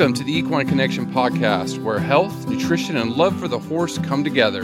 Welcome 0.00 0.14
to 0.14 0.24
the 0.24 0.32
Equine 0.34 0.66
Connection 0.66 1.12
podcast, 1.12 1.76
where 1.82 1.98
health, 1.98 2.48
nutrition, 2.48 2.96
and 2.96 3.12
love 3.18 3.38
for 3.38 3.48
the 3.48 3.58
horse 3.58 3.98
come 3.98 4.24
together. 4.24 4.62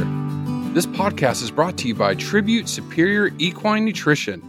This 0.73 0.87
podcast 0.87 1.43
is 1.43 1.51
brought 1.51 1.77
to 1.77 1.89
you 1.89 1.95
by 1.95 2.15
Tribute 2.15 2.71
Superior 2.71 3.31
Equine 3.37 3.85
Nutrition. 3.85 4.41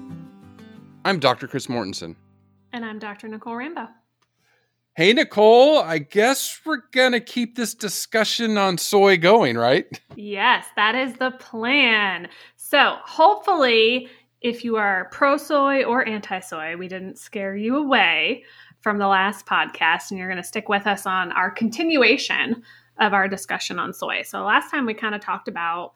I'm 1.04 1.19
Dr. 1.19 1.45
Chris 1.45 1.68
Mortensen. 1.68 2.15
And 2.71 2.86
I'm 2.86 3.00
Dr. 3.00 3.27
Nicole 3.27 3.57
Rambo. 3.57 3.89
Hey, 4.95 5.11
Nicole, 5.11 5.79
I 5.79 5.97
guess 5.97 6.61
we're 6.65 6.83
going 6.93 7.11
to 7.11 7.19
keep 7.19 7.57
this 7.57 7.73
discussion 7.73 8.57
on 8.57 8.77
soy 8.77 9.17
going, 9.17 9.57
right? 9.57 9.88
Yes, 10.15 10.67
that 10.77 10.95
is 10.95 11.15
the 11.15 11.31
plan. 11.31 12.29
So, 12.55 12.96
hopefully, 13.04 14.07
if 14.39 14.63
you 14.63 14.77
are 14.77 15.10
pro 15.11 15.35
soy 15.35 15.83
or 15.83 16.07
anti 16.07 16.39
soy, 16.39 16.77
we 16.77 16.88
didn't 16.88 17.18
scare 17.18 17.57
you 17.57 17.75
away 17.75 18.46
from 18.87 19.00
the 19.00 19.07
last 19.07 19.46
podcast, 19.46 20.11
and 20.11 20.18
you're 20.18 20.29
going 20.29 20.41
to 20.41 20.47
stick 20.47 20.69
with 20.69 20.87
us 20.87 21.05
on 21.05 21.33
our 21.33 21.51
continuation 21.51 22.64
of 23.01 23.11
our 23.11 23.27
discussion 23.27 23.79
on 23.79 23.93
soy. 23.93 24.21
So, 24.21 24.46
last 24.46 24.71
time 24.71 24.86
we 24.86 24.93
kind 24.93 25.13
of 25.13 25.19
talked 25.19 25.50
about 25.50 25.91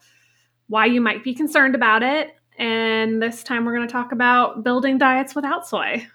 why 0.66 0.84
you 0.84 1.00
might 1.00 1.24
be 1.24 1.32
concerned 1.34 1.74
about 1.74 2.02
it. 2.02 2.36
And 2.58 3.22
this 3.22 3.42
time 3.42 3.64
we're 3.64 3.74
going 3.74 3.88
to 3.88 3.92
talk 3.92 4.12
about 4.12 4.62
building 4.62 4.98
diets 4.98 5.34
without 5.34 5.66
soy. 5.66 6.06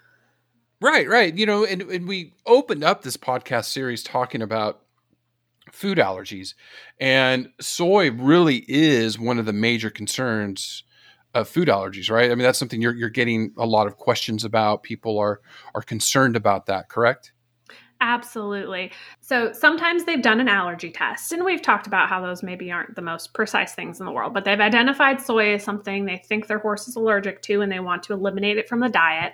Right, 0.80 1.08
right. 1.08 1.36
You 1.36 1.46
know, 1.46 1.64
and, 1.64 1.82
and 1.82 2.06
we 2.06 2.32
opened 2.46 2.84
up 2.84 3.02
this 3.02 3.16
podcast 3.16 3.64
series 3.64 4.04
talking 4.04 4.40
about 4.40 4.80
food 5.72 5.98
allergies. 5.98 6.54
And 7.00 7.48
soy 7.60 8.12
really 8.12 8.64
is 8.68 9.18
one 9.18 9.40
of 9.40 9.46
the 9.46 9.52
major 9.52 9.90
concerns 9.90 10.84
of 11.34 11.48
food 11.48 11.68
allergies, 11.68 12.10
right? 12.10 12.30
I 12.30 12.34
mean, 12.34 12.44
that's 12.44 12.58
something 12.58 12.80
you're 12.80 12.94
you're 12.94 13.10
getting 13.10 13.52
a 13.56 13.66
lot 13.66 13.86
of 13.86 13.96
questions 13.96 14.44
about. 14.44 14.82
People 14.82 15.18
are 15.18 15.40
are 15.74 15.82
concerned 15.82 16.36
about 16.36 16.66
that, 16.66 16.88
correct? 16.88 17.32
Absolutely. 18.00 18.92
So 19.20 19.52
sometimes 19.52 20.04
they've 20.04 20.22
done 20.22 20.38
an 20.38 20.48
allergy 20.48 20.90
test, 20.90 21.32
and 21.32 21.44
we've 21.44 21.62
talked 21.62 21.88
about 21.88 22.08
how 22.08 22.20
those 22.20 22.44
maybe 22.44 22.70
aren't 22.70 22.94
the 22.94 23.02
most 23.02 23.34
precise 23.34 23.74
things 23.74 23.98
in 23.98 24.06
the 24.06 24.12
world, 24.12 24.32
but 24.32 24.44
they've 24.44 24.60
identified 24.60 25.20
soy 25.20 25.54
as 25.54 25.64
something 25.64 26.04
they 26.04 26.18
think 26.18 26.46
their 26.46 26.60
horse 26.60 26.86
is 26.86 26.94
allergic 26.94 27.42
to 27.42 27.60
and 27.60 27.72
they 27.72 27.80
want 27.80 28.04
to 28.04 28.12
eliminate 28.12 28.56
it 28.56 28.68
from 28.68 28.78
the 28.80 28.88
diet. 28.88 29.32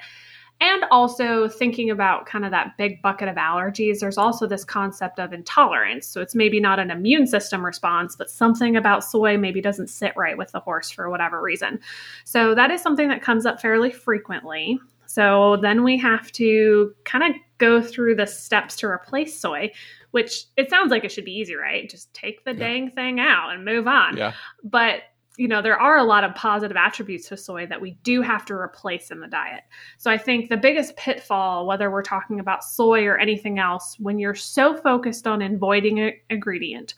And 0.64 0.84
also 0.90 1.46
thinking 1.46 1.90
about 1.90 2.24
kind 2.24 2.42
of 2.42 2.50
that 2.52 2.78
big 2.78 3.02
bucket 3.02 3.28
of 3.28 3.36
allergies, 3.36 3.98
there's 3.98 4.16
also 4.16 4.46
this 4.46 4.64
concept 4.64 5.18
of 5.18 5.34
intolerance. 5.34 6.06
So 6.06 6.22
it's 6.22 6.34
maybe 6.34 6.58
not 6.58 6.78
an 6.78 6.90
immune 6.90 7.26
system 7.26 7.62
response, 7.62 8.16
but 8.16 8.30
something 8.30 8.74
about 8.74 9.04
soy 9.04 9.36
maybe 9.36 9.60
doesn't 9.60 9.88
sit 9.88 10.14
right 10.16 10.38
with 10.38 10.52
the 10.52 10.60
horse 10.60 10.90
for 10.90 11.10
whatever 11.10 11.42
reason. 11.42 11.80
So 12.24 12.54
that 12.54 12.70
is 12.70 12.80
something 12.80 13.08
that 13.08 13.20
comes 13.20 13.44
up 13.44 13.60
fairly 13.60 13.90
frequently. 13.90 14.80
So 15.04 15.58
then 15.60 15.84
we 15.84 15.98
have 15.98 16.32
to 16.32 16.94
kind 17.04 17.24
of 17.34 17.40
go 17.58 17.82
through 17.82 18.14
the 18.14 18.26
steps 18.26 18.74
to 18.76 18.86
replace 18.86 19.38
soy, 19.38 19.70
which 20.12 20.46
it 20.56 20.70
sounds 20.70 20.90
like 20.90 21.04
it 21.04 21.12
should 21.12 21.26
be 21.26 21.36
easy, 21.36 21.56
right? 21.56 21.90
Just 21.90 22.14
take 22.14 22.42
the 22.44 22.52
yeah. 22.52 22.58
dang 22.58 22.90
thing 22.90 23.20
out 23.20 23.52
and 23.52 23.66
move 23.66 23.86
on. 23.86 24.16
Yeah. 24.16 24.32
But 24.62 25.00
you 25.36 25.48
know, 25.48 25.60
there 25.60 25.80
are 25.80 25.98
a 25.98 26.04
lot 26.04 26.22
of 26.22 26.34
positive 26.34 26.76
attributes 26.76 27.28
to 27.28 27.36
soy 27.36 27.66
that 27.66 27.80
we 27.80 27.92
do 28.02 28.22
have 28.22 28.44
to 28.46 28.54
replace 28.54 29.10
in 29.10 29.20
the 29.20 29.26
diet. 29.26 29.62
So 29.98 30.10
I 30.10 30.16
think 30.16 30.48
the 30.48 30.56
biggest 30.56 30.96
pitfall, 30.96 31.66
whether 31.66 31.90
we're 31.90 32.02
talking 32.02 32.38
about 32.38 32.62
soy 32.62 33.04
or 33.04 33.18
anything 33.18 33.58
else, 33.58 33.96
when 33.98 34.18
you're 34.18 34.36
so 34.36 34.76
focused 34.76 35.26
on 35.26 35.42
avoiding 35.42 35.98
an 35.98 36.12
ingredient 36.30 36.94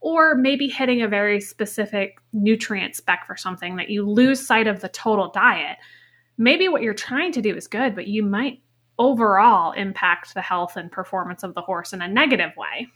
or 0.00 0.34
maybe 0.36 0.68
hitting 0.68 1.02
a 1.02 1.08
very 1.08 1.40
specific 1.40 2.18
nutrient 2.32 2.94
spec 2.94 3.26
for 3.26 3.36
something 3.36 3.76
that 3.76 3.90
you 3.90 4.08
lose 4.08 4.44
sight 4.44 4.68
of 4.68 4.80
the 4.80 4.88
total 4.88 5.30
diet, 5.30 5.76
maybe 6.38 6.68
what 6.68 6.82
you're 6.82 6.94
trying 6.94 7.32
to 7.32 7.42
do 7.42 7.54
is 7.56 7.66
good, 7.66 7.94
but 7.94 8.06
you 8.06 8.22
might 8.22 8.62
overall 8.98 9.72
impact 9.72 10.34
the 10.34 10.40
health 10.40 10.76
and 10.76 10.92
performance 10.92 11.42
of 11.42 11.54
the 11.54 11.60
horse 11.60 11.92
in 11.92 12.02
a 12.02 12.08
negative 12.08 12.50
way 12.56 12.86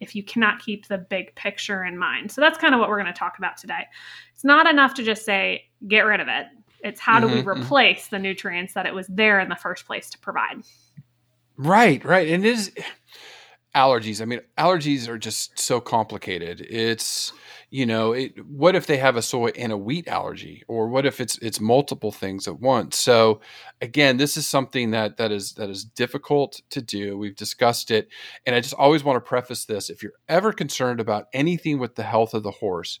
if 0.00 0.14
you 0.14 0.22
cannot 0.22 0.60
keep 0.60 0.88
the 0.88 0.98
big 0.98 1.34
picture 1.34 1.84
in 1.84 1.98
mind. 1.98 2.30
So 2.30 2.40
that's 2.40 2.58
kind 2.58 2.74
of 2.74 2.80
what 2.80 2.88
we're 2.88 3.00
going 3.00 3.12
to 3.12 3.18
talk 3.18 3.38
about 3.38 3.56
today. 3.56 3.86
It's 4.34 4.44
not 4.44 4.66
enough 4.66 4.94
to 4.94 5.02
just 5.02 5.24
say, 5.24 5.64
get 5.86 6.00
rid 6.00 6.20
of 6.20 6.28
it. 6.28 6.46
It's 6.84 7.00
how 7.00 7.18
mm-hmm, 7.18 7.28
do 7.28 7.34
we 7.34 7.40
mm-hmm, 7.40 7.50
mm-hmm. 7.50 7.62
replace 7.62 8.08
the 8.08 8.18
nutrients 8.18 8.74
that 8.74 8.86
it 8.86 8.94
was 8.94 9.06
there 9.08 9.40
in 9.40 9.48
the 9.48 9.56
first 9.56 9.86
place 9.86 10.10
to 10.10 10.18
provide. 10.18 10.62
Right, 11.56 12.04
right. 12.04 12.28
And 12.28 12.44
it 12.44 12.48
is 12.48 12.72
allergies. 13.78 14.20
I 14.20 14.24
mean, 14.24 14.40
allergies 14.58 15.08
are 15.08 15.18
just 15.18 15.58
so 15.58 15.80
complicated. 15.80 16.66
It's 16.68 17.32
you 17.70 17.84
know, 17.84 18.12
it, 18.12 18.32
what 18.46 18.74
if 18.74 18.86
they 18.86 18.96
have 18.96 19.16
a 19.16 19.22
soy 19.22 19.48
and 19.48 19.72
a 19.72 19.76
wheat 19.76 20.08
allergy, 20.08 20.62
or 20.68 20.88
what 20.88 21.04
if 21.04 21.20
it's 21.20 21.36
it's 21.38 21.60
multiple 21.60 22.10
things 22.10 22.48
at 22.48 22.60
once? 22.60 22.98
So, 22.98 23.40
again, 23.82 24.16
this 24.16 24.38
is 24.38 24.46
something 24.46 24.90
that 24.92 25.18
that 25.18 25.30
is 25.30 25.52
that 25.54 25.68
is 25.68 25.84
difficult 25.84 26.62
to 26.70 26.80
do. 26.80 27.18
We've 27.18 27.36
discussed 27.36 27.90
it, 27.90 28.08
and 28.46 28.56
I 28.56 28.60
just 28.60 28.74
always 28.74 29.04
want 29.04 29.16
to 29.16 29.28
preface 29.28 29.66
this: 29.66 29.90
if 29.90 30.02
you're 30.02 30.14
ever 30.28 30.52
concerned 30.52 30.98
about 30.98 31.26
anything 31.34 31.78
with 31.78 31.94
the 31.94 32.04
health 32.04 32.32
of 32.32 32.42
the 32.42 32.50
horse, 32.50 33.00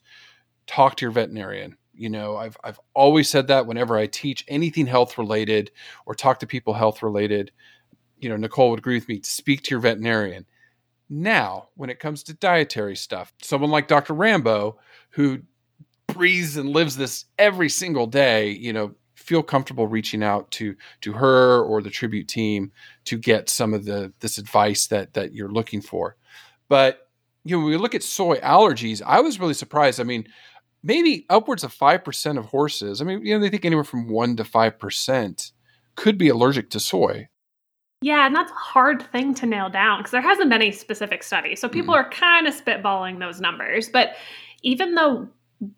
talk 0.66 0.96
to 0.96 1.06
your 1.06 1.12
veterinarian. 1.12 1.78
You 1.94 2.10
know, 2.10 2.36
I've 2.36 2.58
I've 2.62 2.78
always 2.94 3.28
said 3.28 3.48
that 3.48 3.66
whenever 3.66 3.96
I 3.96 4.06
teach 4.06 4.44
anything 4.48 4.86
health 4.86 5.16
related 5.16 5.70
or 6.04 6.14
talk 6.14 6.40
to 6.40 6.46
people 6.46 6.74
health 6.74 7.02
related. 7.02 7.52
You 8.20 8.28
know, 8.28 8.36
Nicole 8.36 8.70
would 8.70 8.80
agree 8.80 8.96
with 8.96 9.08
me. 9.08 9.20
Speak 9.22 9.62
to 9.62 9.70
your 9.70 9.80
veterinarian 9.80 10.44
now, 11.10 11.68
when 11.74 11.90
it 11.90 12.00
comes 12.00 12.22
to 12.24 12.34
dietary 12.34 12.96
stuff, 12.96 13.32
someone 13.42 13.70
like 13.70 13.88
Dr. 13.88 14.14
Rambo, 14.14 14.78
who 15.10 15.40
breathes 16.06 16.56
and 16.56 16.70
lives 16.70 16.96
this 16.96 17.24
every 17.38 17.68
single 17.68 18.06
day, 18.06 18.50
you 18.50 18.72
know, 18.72 18.94
feel 19.14 19.42
comfortable 19.42 19.86
reaching 19.86 20.22
out 20.22 20.50
to 20.50 20.74
to 21.02 21.12
her 21.12 21.62
or 21.62 21.82
the 21.82 21.90
tribute 21.90 22.28
team 22.28 22.72
to 23.04 23.18
get 23.18 23.48
some 23.48 23.74
of 23.74 23.84
the 23.84 24.12
this 24.20 24.38
advice 24.38 24.86
that 24.86 25.14
that 25.14 25.34
you're 25.34 25.50
looking 25.50 25.80
for. 25.80 26.16
But 26.68 27.08
you 27.44 27.56
know, 27.56 27.62
when 27.62 27.70
we 27.70 27.76
look 27.76 27.94
at 27.94 28.02
soy 28.02 28.36
allergies, 28.38 29.02
I 29.04 29.20
was 29.20 29.40
really 29.40 29.54
surprised. 29.54 30.00
I 30.00 30.04
mean, 30.04 30.26
maybe 30.82 31.26
upwards 31.28 31.64
of 31.64 31.72
five 31.72 32.04
percent 32.04 32.38
of 32.38 32.46
horses. 32.46 33.00
I 33.00 33.04
mean, 33.04 33.24
you 33.24 33.34
know, 33.34 33.40
they 33.40 33.50
think 33.50 33.64
anywhere 33.64 33.84
from 33.84 34.08
one 34.08 34.36
to 34.36 34.44
five 34.44 34.78
percent 34.78 35.52
could 35.94 36.16
be 36.16 36.28
allergic 36.28 36.70
to 36.70 36.80
soy. 36.80 37.28
Yeah, 38.00 38.26
and 38.26 38.34
that's 38.34 38.52
a 38.52 38.54
hard 38.54 39.02
thing 39.10 39.34
to 39.34 39.46
nail 39.46 39.68
down 39.68 40.00
because 40.00 40.12
there 40.12 40.20
hasn't 40.20 40.50
been 40.50 40.62
any 40.62 40.72
specific 40.72 41.22
study. 41.22 41.56
So 41.56 41.68
people 41.68 41.94
mm. 41.94 41.98
are 41.98 42.10
kind 42.10 42.46
of 42.46 42.54
spitballing 42.54 43.18
those 43.18 43.40
numbers. 43.40 43.88
But 43.88 44.14
even 44.62 44.94
though 44.94 45.28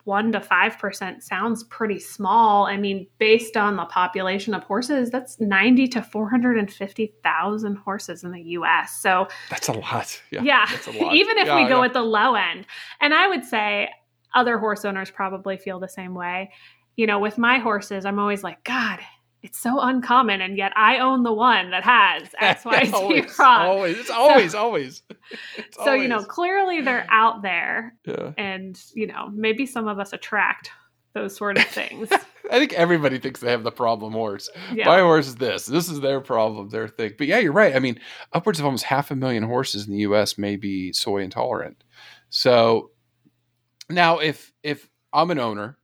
one 0.04 0.30
to 0.32 0.41
five 0.41 0.78
percent 0.78 1.22
sounds 1.22 1.64
pretty 1.64 1.98
small, 1.98 2.66
I 2.66 2.76
mean, 2.76 3.06
based 3.19 3.56
on 3.56 3.76
the 3.76 3.86
population 3.86 4.53
of 4.53 4.62
horses, 4.64 5.10
that's 5.10 5.41
ninety 5.41 5.88
to 5.88 6.03
four 6.03 6.28
hundred 6.28 6.59
and 6.59 6.70
fifty 6.70 7.14
thousand 7.22 7.76
horses 7.76 8.22
in 8.22 8.32
the 8.32 8.42
U.S. 8.42 9.00
So 9.00 9.26
that's 9.48 9.69
a 9.69 9.72
lot. 9.72 10.20
Yeah, 10.30 10.42
yeah. 10.42 10.66
A 10.88 11.03
lot. 11.03 11.14
even 11.14 11.38
if 11.38 11.47
yeah, 11.47 11.62
we 11.62 11.69
go 11.69 11.78
yeah. 11.78 11.86
at 11.86 11.94
the 11.94 12.03
low 12.03 12.34
end, 12.34 12.66
and 13.00 13.14
I 13.14 13.28
would 13.28 13.44
say 13.44 13.88
other 14.34 14.59
horse 14.59 14.84
owners 14.84 15.10
probably 15.10 15.56
feel 15.56 15.80
the 15.80 15.88
same 15.88 16.14
way. 16.14 16.50
You 16.97 17.06
know, 17.06 17.19
with 17.19 17.38
my 17.38 17.59
horses, 17.59 18.04
I'm 18.04 18.19
always 18.19 18.44
like, 18.44 18.62
God, 18.64 19.00
it's 19.42 19.58
so 19.58 19.80
uncommon, 19.80 20.40
and 20.40 20.56
yet 20.56 20.72
I 20.76 20.98
own 20.98 21.22
the 21.22 21.32
one 21.32 21.70
that 21.70 21.84
has 21.84 22.28
X, 22.40 22.64
Y, 22.64 22.84
Z 22.84 22.92
always, 22.94 23.38
wrong. 23.38 23.66
Always, 23.66 23.98
it's 23.98 24.10
always, 24.10 24.52
so, 24.52 24.58
always. 24.58 25.02
It's 25.56 25.76
so 25.76 25.82
always. 25.82 26.02
you 26.02 26.08
know, 26.08 26.22
clearly 26.22 26.80
they're 26.80 27.06
out 27.10 27.42
there, 27.42 27.94
yeah. 28.04 28.32
and 28.36 28.80
you 28.94 29.06
know, 29.06 29.28
maybe 29.32 29.66
some 29.66 29.88
of 29.88 29.98
us 29.98 30.12
attract 30.12 30.70
those 31.14 31.34
sort 31.34 31.58
of 31.58 31.64
things. 31.64 32.08
I 32.52 32.58
think 32.58 32.72
everybody 32.72 33.18
thinks 33.18 33.40
they 33.40 33.50
have 33.50 33.62
the 33.62 33.70
problem 33.70 34.12
horse. 34.12 34.48
Yeah. 34.74 34.86
My 34.86 35.00
horse 35.00 35.28
is 35.28 35.36
this. 35.36 35.66
This 35.66 35.88
is 35.88 36.00
their 36.00 36.20
problem, 36.20 36.68
their 36.68 36.88
thing. 36.88 37.12
But 37.16 37.28
yeah, 37.28 37.38
you're 37.38 37.52
right. 37.52 37.76
I 37.76 37.78
mean, 37.78 38.00
upwards 38.32 38.58
of 38.58 38.64
almost 38.64 38.84
half 38.84 39.10
a 39.10 39.16
million 39.16 39.44
horses 39.44 39.86
in 39.86 39.92
the 39.92 40.00
U.S. 40.00 40.36
may 40.36 40.56
be 40.56 40.92
soy 40.92 41.18
intolerant. 41.18 41.82
So 42.28 42.90
now, 43.88 44.18
if 44.18 44.52
if 44.62 44.88
I'm 45.12 45.30
an 45.30 45.38
owner, 45.38 45.78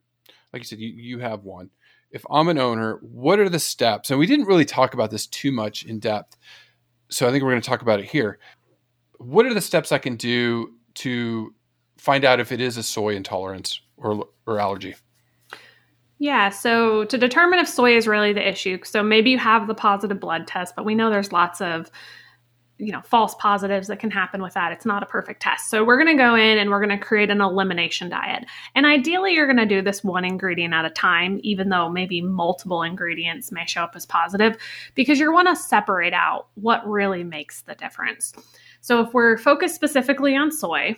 like 0.52 0.60
you 0.60 0.66
said, 0.66 0.80
you 0.80 0.88
you 0.88 1.18
have 1.20 1.44
one 1.44 1.70
if 2.16 2.24
I'm 2.30 2.48
an 2.48 2.58
owner, 2.58 2.98
what 3.02 3.38
are 3.38 3.48
the 3.48 3.58
steps? 3.58 4.10
And 4.10 4.18
we 4.18 4.26
didn't 4.26 4.46
really 4.46 4.64
talk 4.64 4.94
about 4.94 5.10
this 5.10 5.26
too 5.26 5.52
much 5.52 5.84
in 5.84 6.00
depth. 6.00 6.36
So 7.10 7.28
I 7.28 7.30
think 7.30 7.44
we're 7.44 7.50
going 7.50 7.62
to 7.62 7.68
talk 7.68 7.82
about 7.82 8.00
it 8.00 8.06
here. 8.06 8.38
What 9.18 9.46
are 9.46 9.54
the 9.54 9.60
steps 9.60 9.92
I 9.92 9.98
can 9.98 10.16
do 10.16 10.72
to 10.94 11.54
find 11.98 12.24
out 12.24 12.40
if 12.40 12.52
it 12.52 12.60
is 12.60 12.78
a 12.78 12.82
soy 12.82 13.14
intolerance 13.14 13.80
or, 13.98 14.26
or 14.46 14.58
allergy? 14.58 14.96
Yeah, 16.18 16.48
so 16.48 17.04
to 17.04 17.18
determine 17.18 17.58
if 17.58 17.68
soy 17.68 17.94
is 17.94 18.08
really 18.08 18.32
the 18.32 18.48
issue, 18.48 18.78
so 18.82 19.02
maybe 19.02 19.30
you 19.30 19.38
have 19.38 19.66
the 19.66 19.74
positive 19.74 20.18
blood 20.18 20.46
test, 20.46 20.74
but 20.74 20.86
we 20.86 20.94
know 20.94 21.10
there's 21.10 21.32
lots 21.32 21.60
of 21.60 21.90
you 22.78 22.92
know 22.92 23.00
false 23.02 23.34
positives 23.36 23.88
that 23.88 23.98
can 23.98 24.10
happen 24.10 24.42
with 24.42 24.54
that. 24.54 24.72
It's 24.72 24.84
not 24.84 25.02
a 25.02 25.06
perfect 25.06 25.40
test. 25.42 25.70
So 25.70 25.84
we're 25.84 25.96
going 25.96 26.16
to 26.16 26.22
go 26.22 26.34
in 26.34 26.58
and 26.58 26.70
we're 26.70 26.84
going 26.84 26.98
to 26.98 27.04
create 27.04 27.30
an 27.30 27.40
elimination 27.40 28.08
diet. 28.08 28.44
And 28.74 28.84
ideally 28.84 29.34
you're 29.34 29.46
going 29.46 29.56
to 29.56 29.66
do 29.66 29.82
this 29.82 30.04
one 30.04 30.24
ingredient 30.24 30.74
at 30.74 30.84
a 30.84 30.90
time 30.90 31.40
even 31.42 31.68
though 31.70 31.88
maybe 31.88 32.20
multiple 32.20 32.82
ingredients 32.82 33.50
may 33.50 33.64
show 33.66 33.82
up 33.82 33.96
as 33.96 34.04
positive 34.06 34.56
because 34.94 35.18
you 35.18 35.32
want 35.32 35.48
to 35.48 35.56
separate 35.56 36.12
out 36.12 36.48
what 36.54 36.86
really 36.86 37.24
makes 37.24 37.62
the 37.62 37.74
difference. 37.74 38.32
So 38.80 39.00
if 39.00 39.14
we're 39.14 39.38
focused 39.38 39.74
specifically 39.74 40.36
on 40.36 40.52
soy 40.52 40.96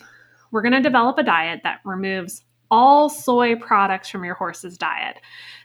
we're 0.50 0.62
going 0.62 0.72
to 0.72 0.80
develop 0.80 1.18
a 1.18 1.22
diet 1.22 1.60
that 1.64 1.80
removes 1.84 2.42
all 2.70 3.08
soy 3.08 3.56
products 3.56 4.08
from 4.08 4.24
your 4.24 4.34
horse's 4.34 4.76
diet. 4.76 5.16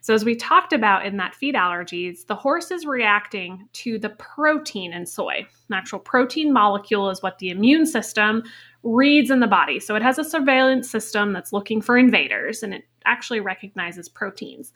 So, 0.04 0.14
as 0.14 0.26
we 0.26 0.36
talked 0.36 0.74
about 0.74 1.06
in 1.06 1.16
that 1.16 1.34
feed 1.34 1.56
allergies, 1.56 2.28
the 2.28 2.36
horse 2.36 2.72
is 2.72 2.86
reacting 2.86 3.70
to 3.72 3.98
the 3.98 4.10
protein 4.10 4.92
in 4.92 5.06
soy. 5.06 5.48
An 5.70 5.74
actual 5.74 6.00
protein 6.00 6.52
molecule 6.52 7.10
is 7.10 7.24
what 7.24 7.40
the 7.40 7.50
immune 7.50 7.86
system 7.86 8.44
reads 8.84 9.32
in 9.32 9.40
the 9.40 9.48
body. 9.48 9.80
So, 9.80 9.96
it 9.96 10.02
has 10.02 10.20
a 10.20 10.24
surveillance 10.26 10.92
system 10.92 11.32
that's 11.32 11.54
looking 11.54 11.82
for 11.82 11.98
invaders 11.98 12.64
and 12.64 12.74
it 12.74 12.84
actually 13.06 13.40
recognizes 13.40 14.10
proteins. 14.10 14.74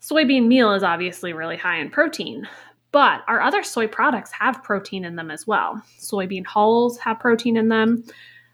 Soybean 0.00 0.46
meal 0.46 0.72
is 0.72 0.82
obviously 0.82 1.34
really 1.34 1.58
high 1.58 1.76
in 1.76 1.90
protein, 1.90 2.48
but 2.92 3.20
our 3.28 3.42
other 3.42 3.62
soy 3.62 3.86
products 3.86 4.32
have 4.32 4.62
protein 4.62 5.04
in 5.04 5.16
them 5.16 5.30
as 5.30 5.46
well. 5.46 5.82
Soybean 6.00 6.46
hulls 6.46 6.96
have 6.96 7.20
protein 7.20 7.58
in 7.58 7.68
them. 7.68 8.02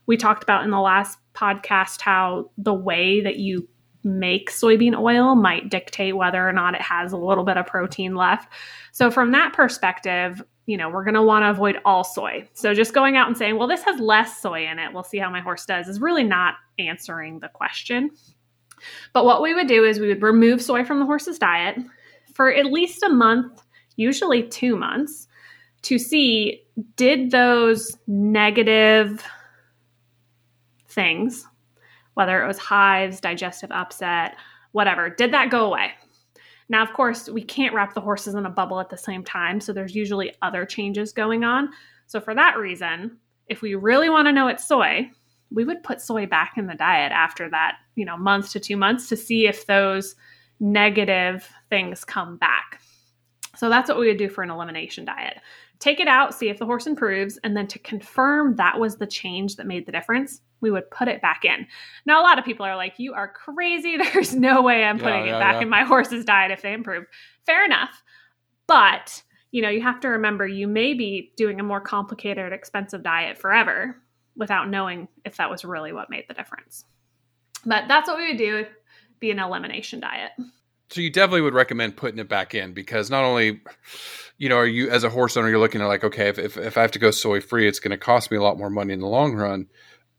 We 0.06 0.16
talked 0.16 0.42
about 0.42 0.64
in 0.64 0.70
the 0.70 0.80
last 0.80 1.20
podcast 1.32 2.00
how 2.00 2.50
the 2.58 2.74
way 2.74 3.20
that 3.20 3.36
you 3.36 3.68
make 4.02 4.50
soybean 4.50 4.98
oil 4.98 5.34
might 5.34 5.68
dictate 5.68 6.16
whether 6.16 6.46
or 6.46 6.52
not 6.52 6.74
it 6.74 6.80
has 6.80 7.12
a 7.12 7.16
little 7.16 7.44
bit 7.44 7.56
of 7.56 7.66
protein 7.66 8.14
left. 8.14 8.48
So, 8.92 9.10
from 9.10 9.32
that 9.32 9.52
perspective, 9.52 10.42
you 10.66 10.76
know, 10.76 10.88
we're 10.88 11.04
going 11.04 11.14
to 11.14 11.22
want 11.22 11.42
to 11.42 11.50
avoid 11.50 11.78
all 11.84 12.04
soy. 12.04 12.48
So, 12.54 12.74
just 12.74 12.94
going 12.94 13.16
out 13.16 13.28
and 13.28 13.36
saying, 13.36 13.56
well, 13.56 13.68
this 13.68 13.82
has 13.84 14.00
less 14.00 14.40
soy 14.40 14.66
in 14.66 14.78
it, 14.78 14.92
we'll 14.92 15.02
see 15.02 15.18
how 15.18 15.30
my 15.30 15.40
horse 15.40 15.66
does, 15.66 15.88
is 15.88 16.00
really 16.00 16.24
not 16.24 16.54
answering 16.78 17.40
the 17.40 17.48
question. 17.48 18.10
But 19.12 19.24
what 19.24 19.42
we 19.42 19.54
would 19.54 19.68
do 19.68 19.84
is 19.84 20.00
we 20.00 20.08
would 20.08 20.22
remove 20.22 20.62
soy 20.62 20.84
from 20.84 21.00
the 21.00 21.06
horse's 21.06 21.38
diet 21.38 21.76
for 22.34 22.52
at 22.52 22.66
least 22.66 23.02
a 23.02 23.08
month, 23.08 23.62
usually 23.96 24.42
two 24.42 24.76
months, 24.76 25.28
to 25.82 25.98
see 25.98 26.62
did 26.96 27.30
those 27.30 27.96
negative 28.06 29.24
things, 30.88 31.46
whether 32.14 32.42
it 32.42 32.46
was 32.46 32.58
hives, 32.58 33.20
digestive 33.20 33.70
upset, 33.70 34.36
whatever, 34.72 35.10
did 35.10 35.32
that 35.32 35.50
go 35.50 35.66
away? 35.66 35.92
Now, 36.68 36.82
of 36.82 36.92
course, 36.92 37.28
we 37.28 37.42
can't 37.42 37.74
wrap 37.74 37.94
the 37.94 38.00
horses 38.00 38.34
in 38.34 38.46
a 38.46 38.50
bubble 38.50 38.80
at 38.80 38.90
the 38.90 38.96
same 38.96 39.24
time, 39.24 39.60
so 39.60 39.72
there's 39.72 39.94
usually 39.94 40.32
other 40.40 40.64
changes 40.64 41.12
going 41.12 41.42
on. 41.42 41.70
So, 42.06 42.20
for 42.20 42.34
that 42.34 42.56
reason, 42.58 43.18
if 43.48 43.60
we 43.60 43.74
really 43.74 44.08
want 44.08 44.28
to 44.28 44.32
know 44.32 44.46
it's 44.46 44.66
soy, 44.66 45.10
we 45.50 45.64
would 45.64 45.82
put 45.82 46.00
soy 46.00 46.26
back 46.26 46.52
in 46.56 46.68
the 46.68 46.74
diet 46.74 47.10
after 47.10 47.50
that, 47.50 47.78
you 47.96 48.04
know, 48.04 48.16
month 48.16 48.52
to 48.52 48.60
two 48.60 48.76
months 48.76 49.08
to 49.08 49.16
see 49.16 49.48
if 49.48 49.66
those 49.66 50.14
negative 50.60 51.48
things 51.68 52.04
come 52.04 52.36
back. 52.36 52.80
So 53.56 53.68
that's 53.68 53.88
what 53.88 53.98
we 53.98 54.06
would 54.06 54.16
do 54.16 54.28
for 54.28 54.44
an 54.44 54.50
elimination 54.50 55.04
diet. 55.04 55.38
Take 55.80 55.98
it 55.98 56.08
out, 56.08 56.34
see 56.34 56.48
if 56.48 56.58
the 56.58 56.66
horse 56.66 56.86
improves, 56.86 57.38
and 57.42 57.56
then 57.56 57.66
to 57.68 57.78
confirm 57.80 58.54
that 58.56 58.78
was 58.78 58.96
the 58.96 59.06
change 59.06 59.56
that 59.56 59.66
made 59.66 59.86
the 59.86 59.92
difference, 59.92 60.40
we 60.60 60.70
would 60.70 60.90
put 60.90 61.08
it 61.08 61.22
back 61.22 61.44
in. 61.44 61.66
Now, 62.06 62.20
a 62.20 62.24
lot 62.24 62.38
of 62.38 62.44
people 62.44 62.66
are 62.66 62.76
like, 62.76 62.94
You 62.98 63.14
are 63.14 63.28
crazy. 63.28 63.96
There's 64.12 64.34
no 64.34 64.62
way 64.62 64.84
I'm 64.84 64.98
putting 64.98 65.26
yeah, 65.26 65.30
yeah, 65.32 65.36
it 65.36 65.40
back 65.40 65.54
yeah. 65.56 65.62
in 65.62 65.68
my 65.68 65.84
horse's 65.84 66.24
diet 66.24 66.50
if 66.50 66.62
they 66.62 66.72
improve. 66.72 67.04
Fair 67.46 67.64
enough. 67.64 68.02
But, 68.66 69.22
you 69.50 69.62
know, 69.62 69.68
you 69.68 69.82
have 69.82 70.00
to 70.00 70.08
remember 70.08 70.46
you 70.46 70.68
may 70.68 70.94
be 70.94 71.32
doing 71.36 71.58
a 71.58 71.64
more 71.64 71.80
complicated, 71.80 72.52
expensive 72.52 73.02
diet 73.02 73.38
forever 73.38 73.96
without 74.36 74.68
knowing 74.70 75.08
if 75.24 75.36
that 75.36 75.50
was 75.50 75.64
really 75.64 75.92
what 75.92 76.10
made 76.10 76.24
the 76.28 76.34
difference. 76.34 76.84
But 77.66 77.88
that's 77.88 78.08
what 78.08 78.16
we 78.16 78.28
would 78.28 78.38
do 78.38 78.66
be 79.18 79.30
an 79.30 79.38
elimination 79.38 80.00
diet. 80.00 80.32
So 80.90 81.00
you 81.00 81.10
definitely 81.10 81.42
would 81.42 81.54
recommend 81.54 81.96
putting 81.96 82.18
it 82.18 82.28
back 82.28 82.54
in 82.54 82.72
because 82.72 83.10
not 83.10 83.22
only, 83.22 83.60
you 84.38 84.48
know, 84.48 84.56
are 84.56 84.66
you 84.66 84.90
as 84.90 85.04
a 85.04 85.10
horse 85.10 85.36
owner, 85.36 85.48
you're 85.48 85.58
looking 85.58 85.80
at 85.80 85.86
like, 85.86 86.02
okay, 86.02 86.28
if, 86.28 86.38
if, 86.38 86.56
if 86.56 86.76
I 86.76 86.82
have 86.82 86.90
to 86.92 86.98
go 86.98 87.10
soy 87.12 87.40
free, 87.40 87.68
it's 87.68 87.78
going 87.78 87.92
to 87.92 87.96
cost 87.96 88.30
me 88.30 88.38
a 88.38 88.42
lot 88.42 88.58
more 88.58 88.70
money 88.70 88.92
in 88.92 89.00
the 89.00 89.06
long 89.06 89.34
run. 89.34 89.68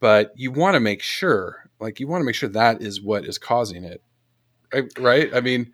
But 0.01 0.33
you 0.35 0.51
want 0.51 0.73
to 0.73 0.81
make 0.81 1.01
sure, 1.01 1.69
like, 1.79 2.01
you 2.01 2.07
want 2.07 2.21
to 2.21 2.25
make 2.25 2.35
sure 2.35 2.49
that 2.49 2.81
is 2.81 3.01
what 3.01 3.23
is 3.23 3.37
causing 3.37 3.85
it, 3.85 4.03
right? 4.99 5.33
I 5.33 5.39
mean, 5.39 5.71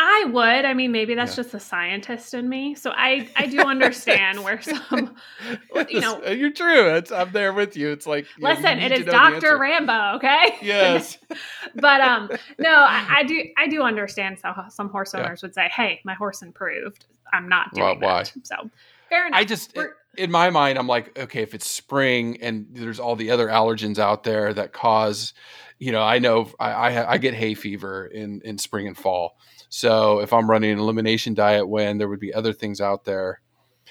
I 0.00 0.26
would. 0.26 0.64
I 0.64 0.74
mean, 0.74 0.92
maybe 0.92 1.14
that's 1.16 1.32
yeah. 1.32 1.42
just 1.42 1.52
the 1.52 1.60
scientist 1.60 2.32
in 2.32 2.48
me. 2.48 2.76
So 2.76 2.92
I, 2.94 3.28
I 3.34 3.46
do 3.46 3.58
understand 3.66 4.44
where 4.44 4.60
some, 4.60 5.16
you 5.88 6.00
know, 6.00 6.24
you're 6.24 6.52
true. 6.52 6.94
It's, 6.94 7.10
I'm 7.10 7.32
there 7.32 7.52
with 7.52 7.76
you. 7.76 7.90
It's 7.90 8.06
like, 8.06 8.26
listen, 8.38 8.78
it 8.78 8.92
is 8.92 9.06
Doctor 9.06 9.58
Rambo. 9.58 10.16
Okay. 10.16 10.56
Yes. 10.62 11.18
but 11.74 12.00
um, 12.00 12.30
no, 12.58 12.70
I, 12.70 13.18
I, 13.18 13.22
do. 13.24 13.42
I 13.56 13.66
do 13.66 13.82
understand. 13.82 14.38
So 14.38 14.52
some 14.68 14.88
horse 14.88 15.14
owners 15.14 15.40
yeah. 15.42 15.46
would 15.46 15.54
say, 15.54 15.68
"Hey, 15.68 16.00
my 16.04 16.14
horse 16.14 16.42
improved. 16.42 17.06
I'm 17.32 17.48
not 17.48 17.74
doing 17.74 17.86
well, 17.86 17.94
that." 17.98 18.32
Why? 18.34 18.42
So 18.44 18.70
fair 19.08 19.26
enough. 19.26 19.40
I 19.40 19.44
just. 19.44 19.76
In 20.16 20.30
my 20.30 20.50
mind, 20.50 20.78
I'm 20.78 20.86
like, 20.86 21.18
okay, 21.18 21.42
if 21.42 21.54
it's 21.54 21.68
spring 21.68 22.38
and 22.40 22.66
there's 22.70 22.98
all 22.98 23.16
the 23.16 23.30
other 23.30 23.48
allergens 23.48 23.98
out 23.98 24.24
there 24.24 24.52
that 24.54 24.72
cause, 24.72 25.34
you 25.78 25.92
know, 25.92 26.02
I 26.02 26.18
know 26.18 26.50
I, 26.58 26.70
I, 26.70 27.12
I 27.12 27.18
get 27.18 27.34
hay 27.34 27.54
fever 27.54 28.06
in 28.06 28.40
in 28.44 28.58
spring 28.58 28.86
and 28.86 28.96
fall 28.96 29.36
so 29.68 30.20
if 30.20 30.32
I'm 30.32 30.48
running 30.48 30.70
an 30.70 30.78
elimination 30.78 31.34
diet 31.34 31.68
when 31.68 31.98
there 31.98 32.08
would 32.08 32.20
be 32.20 32.32
other 32.32 32.52
things 32.52 32.80
out 32.80 33.04
there, 33.04 33.40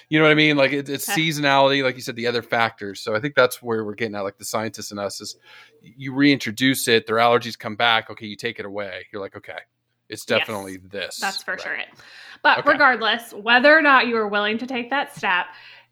you 0.08 0.18
know 0.18 0.24
what 0.24 0.32
I 0.32 0.34
mean? 0.34 0.56
Like 0.56 0.72
it, 0.72 0.88
it's 0.88 1.08
seasonality, 1.08 1.82
like 1.82 1.96
you 1.96 2.02
said, 2.02 2.16
the 2.16 2.26
other 2.26 2.42
factors. 2.42 3.00
So 3.00 3.14
I 3.14 3.20
think 3.20 3.34
that's 3.34 3.62
where 3.62 3.84
we're 3.84 3.94
getting 3.94 4.14
at. 4.14 4.22
Like 4.22 4.38
the 4.38 4.44
scientists 4.44 4.90
and 4.90 4.98
us 4.98 5.20
is 5.20 5.36
you 5.80 6.14
reintroduce 6.14 6.88
it, 6.88 7.06
their 7.06 7.16
allergies 7.16 7.58
come 7.58 7.76
back. 7.76 8.10
Okay, 8.10 8.26
you 8.26 8.36
take 8.36 8.58
it 8.58 8.66
away. 8.66 9.06
You're 9.12 9.22
like, 9.22 9.36
okay, 9.36 9.58
it's 10.08 10.24
definitely 10.24 10.72
yes, 10.72 10.90
this. 10.90 11.18
That's 11.20 11.42
for 11.42 11.52
right. 11.52 11.60
sure 11.60 11.74
it. 11.74 11.88
But 12.42 12.58
okay. 12.60 12.70
regardless, 12.70 13.32
whether 13.32 13.76
or 13.76 13.82
not 13.82 14.06
you 14.06 14.16
are 14.16 14.28
willing 14.28 14.58
to 14.58 14.66
take 14.66 14.90
that 14.90 15.16
step, 15.16 15.46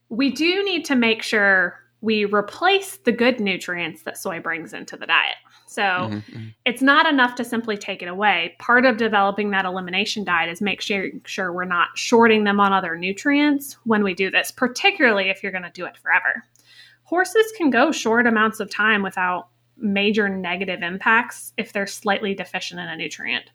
we 0.08 0.30
do 0.30 0.64
need 0.64 0.84
to 0.86 0.94
make 0.94 1.22
sure 1.22 1.80
we 2.00 2.24
replace 2.24 2.98
the 2.98 3.12
good 3.12 3.40
nutrients 3.40 4.02
that 4.02 4.18
soy 4.18 4.38
brings 4.40 4.72
into 4.72 4.96
the 4.96 5.06
diet. 5.06 5.36
So 5.66 5.82
mm-hmm, 5.82 6.16
mm-hmm. 6.16 6.48
it's 6.64 6.82
not 6.82 7.06
enough 7.06 7.34
to 7.36 7.44
simply 7.44 7.76
take 7.76 8.02
it 8.02 8.08
away. 8.08 8.54
Part 8.58 8.84
of 8.86 8.96
developing 8.96 9.50
that 9.50 9.64
elimination 9.64 10.22
diet 10.22 10.50
is 10.50 10.60
make 10.60 10.80
sure, 10.80 11.08
sure 11.24 11.52
we're 11.52 11.64
not 11.64 11.88
shorting 11.94 12.44
them 12.44 12.60
on 12.60 12.72
other 12.72 12.96
nutrients 12.96 13.76
when 13.84 14.04
we 14.04 14.14
do 14.14 14.30
this, 14.30 14.50
particularly 14.50 15.30
if 15.30 15.42
you're 15.42 15.52
going 15.52 15.64
to 15.64 15.70
do 15.70 15.86
it 15.86 15.96
forever. 15.96 16.44
Horses 17.02 17.52
can 17.56 17.70
go 17.70 17.92
short 17.92 18.26
amounts 18.26 18.60
of 18.60 18.70
time 18.70 19.02
without 19.02 19.48
major 19.76 20.28
negative 20.28 20.82
impacts 20.82 21.52
if 21.56 21.72
they're 21.72 21.86
slightly 21.86 22.34
deficient 22.34 22.80
in 22.80 22.88
a 22.88 22.96
nutrient. 22.96 23.50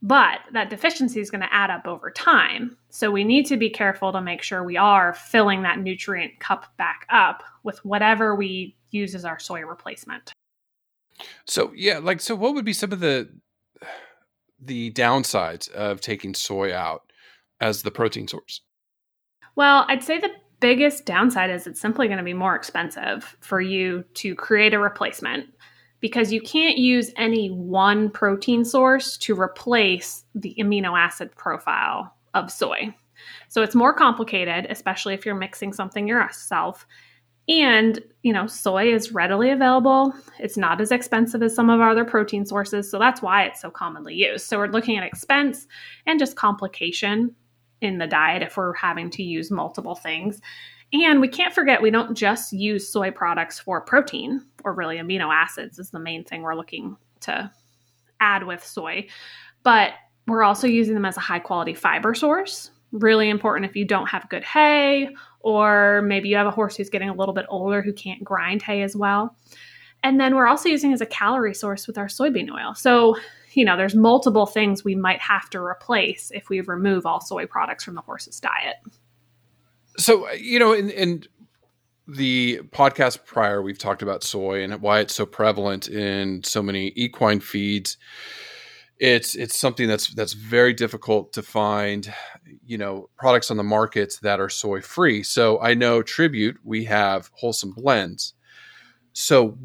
But 0.00 0.40
that 0.52 0.70
deficiency 0.70 1.20
is 1.20 1.30
going 1.30 1.40
to 1.40 1.52
add 1.52 1.70
up 1.70 1.86
over 1.86 2.10
time. 2.10 2.76
So 2.90 3.10
we 3.10 3.24
need 3.24 3.46
to 3.46 3.56
be 3.56 3.68
careful 3.68 4.12
to 4.12 4.20
make 4.20 4.42
sure 4.42 4.62
we 4.62 4.76
are 4.76 5.12
filling 5.12 5.62
that 5.62 5.78
nutrient 5.80 6.38
cup 6.38 6.72
back 6.76 7.04
up 7.10 7.42
with 7.64 7.84
whatever 7.84 8.34
we 8.34 8.76
use 8.90 9.14
as 9.14 9.24
our 9.24 9.38
soy 9.38 9.62
replacement. 9.62 10.32
So 11.46 11.72
yeah, 11.74 11.98
like 11.98 12.20
so 12.20 12.36
what 12.36 12.54
would 12.54 12.64
be 12.64 12.72
some 12.72 12.92
of 12.92 13.00
the 13.00 13.28
the 14.60 14.92
downsides 14.92 15.68
of 15.70 16.00
taking 16.00 16.34
soy 16.34 16.74
out 16.74 17.02
as 17.60 17.82
the 17.82 17.90
protein 17.90 18.28
source? 18.28 18.60
Well, 19.56 19.84
I'd 19.88 20.04
say 20.04 20.18
the 20.18 20.30
biggest 20.60 21.04
downside 21.04 21.50
is 21.50 21.66
it's 21.66 21.80
simply 21.80 22.06
going 22.06 22.18
to 22.18 22.24
be 22.24 22.34
more 22.34 22.54
expensive 22.54 23.36
for 23.40 23.60
you 23.60 24.04
to 24.14 24.34
create 24.34 24.74
a 24.74 24.78
replacement 24.78 25.46
because 26.00 26.32
you 26.32 26.40
can't 26.40 26.78
use 26.78 27.10
any 27.16 27.48
one 27.50 28.10
protein 28.10 28.64
source 28.64 29.16
to 29.18 29.38
replace 29.38 30.24
the 30.34 30.54
amino 30.58 30.98
acid 30.98 31.34
profile 31.36 32.14
of 32.34 32.50
soy. 32.50 32.94
So 33.48 33.62
it's 33.62 33.74
more 33.74 33.92
complicated, 33.92 34.66
especially 34.70 35.14
if 35.14 35.26
you're 35.26 35.34
mixing 35.34 35.72
something 35.72 36.06
yourself. 36.06 36.86
And, 37.48 38.00
you 38.22 38.32
know, 38.32 38.46
soy 38.46 38.92
is 38.92 39.12
readily 39.12 39.50
available. 39.50 40.12
It's 40.38 40.58
not 40.58 40.80
as 40.80 40.92
expensive 40.92 41.42
as 41.42 41.54
some 41.54 41.70
of 41.70 41.80
our 41.80 41.90
other 41.90 42.04
protein 42.04 42.44
sources. 42.44 42.90
So 42.90 42.98
that's 42.98 43.22
why 43.22 43.44
it's 43.44 43.62
so 43.62 43.70
commonly 43.70 44.14
used. 44.14 44.46
So 44.46 44.58
we're 44.58 44.68
looking 44.68 44.98
at 44.98 45.04
expense 45.04 45.66
and 46.06 46.18
just 46.18 46.36
complication 46.36 47.34
in 47.80 47.98
the 47.98 48.06
diet 48.06 48.42
if 48.42 48.56
we're 48.56 48.74
having 48.74 49.08
to 49.10 49.22
use 49.22 49.50
multiple 49.50 49.94
things. 49.94 50.40
And 50.92 51.20
we 51.20 51.28
can't 51.28 51.54
forget 51.54 51.82
we 51.82 51.90
don't 51.90 52.16
just 52.16 52.52
use 52.52 52.88
soy 52.88 53.10
products 53.10 53.58
for 53.58 53.80
protein 53.80 54.44
or 54.64 54.72
really 54.72 54.96
amino 54.96 55.32
acids 55.32 55.78
is 55.78 55.90
the 55.90 55.98
main 55.98 56.24
thing 56.24 56.42
we're 56.42 56.54
looking 56.54 56.96
to 57.20 57.50
add 58.20 58.44
with 58.44 58.64
soy. 58.64 59.06
But 59.62 59.92
we're 60.26 60.42
also 60.42 60.66
using 60.66 60.94
them 60.94 61.04
as 61.04 61.16
a 61.16 61.20
high 61.20 61.38
quality 61.40 61.74
fiber 61.74 62.14
source. 62.14 62.70
Really 62.92 63.28
important 63.28 63.68
if 63.68 63.76
you 63.76 63.84
don't 63.84 64.08
have 64.08 64.28
good 64.30 64.44
hay 64.44 65.08
or 65.40 66.02
maybe 66.02 66.28
you 66.28 66.36
have 66.36 66.46
a 66.46 66.50
horse 66.50 66.76
who's 66.76 66.88
getting 66.88 67.10
a 67.10 67.14
little 67.14 67.34
bit 67.34 67.46
older 67.48 67.82
who 67.82 67.92
can't 67.92 68.24
grind 68.24 68.62
hay 68.62 68.82
as 68.82 68.96
well. 68.96 69.36
And 70.02 70.18
then 70.18 70.36
we're 70.36 70.46
also 70.46 70.68
using 70.68 70.92
as 70.92 71.00
a 71.00 71.06
calorie 71.06 71.54
source 71.54 71.86
with 71.86 71.98
our 71.98 72.06
soybean 72.06 72.50
oil. 72.50 72.74
So, 72.74 73.16
you 73.52 73.64
know, 73.64 73.76
there's 73.76 73.94
multiple 73.94 74.46
things 74.46 74.84
we 74.84 74.94
might 74.94 75.20
have 75.20 75.50
to 75.50 75.58
replace 75.58 76.30
if 76.32 76.48
we 76.48 76.60
remove 76.60 77.04
all 77.04 77.20
soy 77.20 77.46
products 77.46 77.84
from 77.84 77.94
the 77.94 78.00
horse's 78.00 78.40
diet. 78.40 78.76
So, 79.98 80.28
uh, 80.28 80.32
you 80.32 80.58
know, 80.58 80.72
in, 80.72 80.90
in 80.90 81.24
the 82.06 82.60
podcast 82.70 83.24
prior, 83.24 83.60
we've 83.60 83.78
talked 83.78 84.02
about 84.02 84.22
soy 84.22 84.62
and 84.62 84.80
why 84.80 85.00
it's 85.00 85.14
so 85.14 85.26
prevalent 85.26 85.88
in 85.88 86.42
so 86.42 86.62
many 86.62 86.92
equine 86.96 87.40
feeds 87.40 87.96
it's 89.00 89.36
it's 89.36 89.56
something 89.56 89.86
that's 89.86 90.12
that's 90.14 90.32
very 90.32 90.72
difficult 90.72 91.32
to 91.32 91.40
find 91.40 92.12
you 92.66 92.76
know 92.76 93.08
products 93.16 93.48
on 93.48 93.56
the 93.56 93.62
market 93.62 94.18
that 94.22 94.40
are 94.40 94.48
soy 94.48 94.80
free 94.80 95.22
so 95.22 95.60
i 95.60 95.72
know 95.72 96.02
tribute 96.02 96.58
we 96.64 96.82
have 96.82 97.30
wholesome 97.34 97.70
blends 97.70 98.34
so 99.12 99.56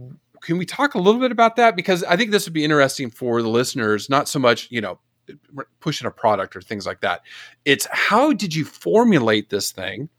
can 0.44 0.58
we 0.58 0.66
talk 0.66 0.94
a 0.94 1.00
little 1.00 1.22
bit 1.22 1.32
about 1.32 1.56
that? 1.56 1.76
Because 1.76 2.04
I 2.04 2.18
think 2.18 2.32
this 2.32 2.46
would 2.46 2.54
be 2.54 2.64
interesting 2.64 3.10
for 3.10 3.42
the 3.42 3.50
listeners, 3.50 4.10
not 4.10 4.28
so 4.28 4.40
much, 4.40 4.68
you 4.70 4.82
know, 4.82 5.00
pushing 5.80 6.06
a 6.06 6.12
product 6.12 6.56
or 6.56 6.62
things 6.62 6.86
like 6.86 7.02
that. 7.02 7.22
It's 7.64 7.88
how 7.92 8.34
did 8.34 8.54
you 8.54 8.66
formulate 8.66 9.50
this 9.50 9.72
thing 9.72 10.10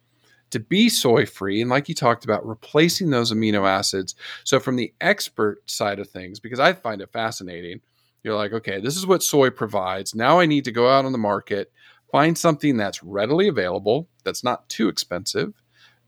to 0.55 0.61
be 0.61 0.89
soy 0.89 1.27
free? 1.27 1.61
And 1.61 1.71
like 1.71 1.89
you 1.89 1.95
talked 1.95 2.25
about, 2.25 2.47
replacing 2.47 3.11
those 3.11 3.33
amino 3.33 3.69
acids. 3.69 4.15
So, 4.45 4.59
from 4.59 4.77
the 4.77 4.95
expert 5.01 5.69
side 5.69 5.99
of 5.99 6.09
things, 6.09 6.41
because 6.41 6.61
I 6.61 6.73
find 6.73 7.03
it 7.03 7.13
fascinating, 7.13 7.81
you're 8.23 8.37
like, 8.37 8.53
okay, 8.53 8.81
this 8.81 8.97
is 8.97 9.07
what 9.07 9.23
soy 9.23 9.51
provides. 9.51 10.15
Now 10.15 10.41
I 10.41 10.47
need 10.47 10.65
to 10.65 10.73
go 10.73 10.89
out 10.89 11.05
on 11.05 11.13
the 11.13 11.19
market, 11.19 11.71
find 12.11 12.39
something 12.39 12.77
that's 12.77 13.03
readily 13.03 13.49
available, 13.49 14.09
that's 14.25 14.43
not 14.43 14.69
too 14.69 14.89
expensive, 14.89 15.53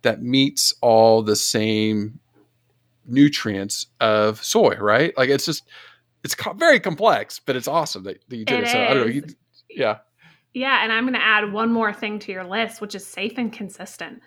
that 0.02 0.22
meets 0.22 0.74
all 0.80 1.22
the 1.22 1.36
same 1.36 2.20
nutrients 3.04 3.86
of 4.00 4.42
soy, 4.42 4.76
right? 4.76 5.16
Like 5.18 5.28
it's 5.28 5.44
just 5.44 5.64
it's 6.24 6.34
co- 6.34 6.54
very 6.54 6.80
complex, 6.80 7.40
but 7.44 7.56
it's 7.56 7.68
awesome 7.68 8.04
that, 8.04 8.22
that 8.28 8.36
you 8.36 8.44
did 8.44 8.60
it. 8.60 8.64
it. 8.64 8.70
So 8.70 8.78
I 8.80 8.94
don't 8.94 9.06
know. 9.06 9.12
You, 9.12 9.24
yeah. 9.68 9.98
Yeah, 10.54 10.82
and 10.82 10.90
I'm 10.90 11.04
going 11.04 11.12
to 11.12 11.22
add 11.22 11.52
one 11.52 11.70
more 11.70 11.92
thing 11.92 12.18
to 12.20 12.32
your 12.32 12.42
list, 12.42 12.80
which 12.80 12.94
is 12.94 13.06
safe 13.06 13.34
and 13.36 13.52
consistent. 13.52 14.22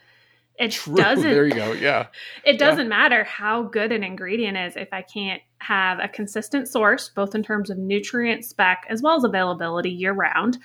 It 0.59 0.71
True. 0.71 0.95
doesn't. 0.97 1.23
There 1.23 1.45
you 1.45 1.55
go. 1.55 1.71
Yeah. 1.71 2.07
It 2.43 2.59
doesn't 2.59 2.85
yeah. 2.85 2.89
matter 2.89 3.23
how 3.23 3.63
good 3.63 3.91
an 3.91 4.03
ingredient 4.03 4.57
is 4.57 4.75
if 4.75 4.89
I 4.91 5.01
can't 5.01 5.41
have 5.59 5.99
a 5.99 6.07
consistent 6.07 6.67
source, 6.67 7.09
both 7.09 7.33
in 7.33 7.43
terms 7.43 7.69
of 7.69 7.77
nutrient 7.77 8.45
spec 8.45 8.85
as 8.89 9.01
well 9.01 9.15
as 9.15 9.23
availability 9.23 9.89
year 9.89 10.13
round. 10.13 10.57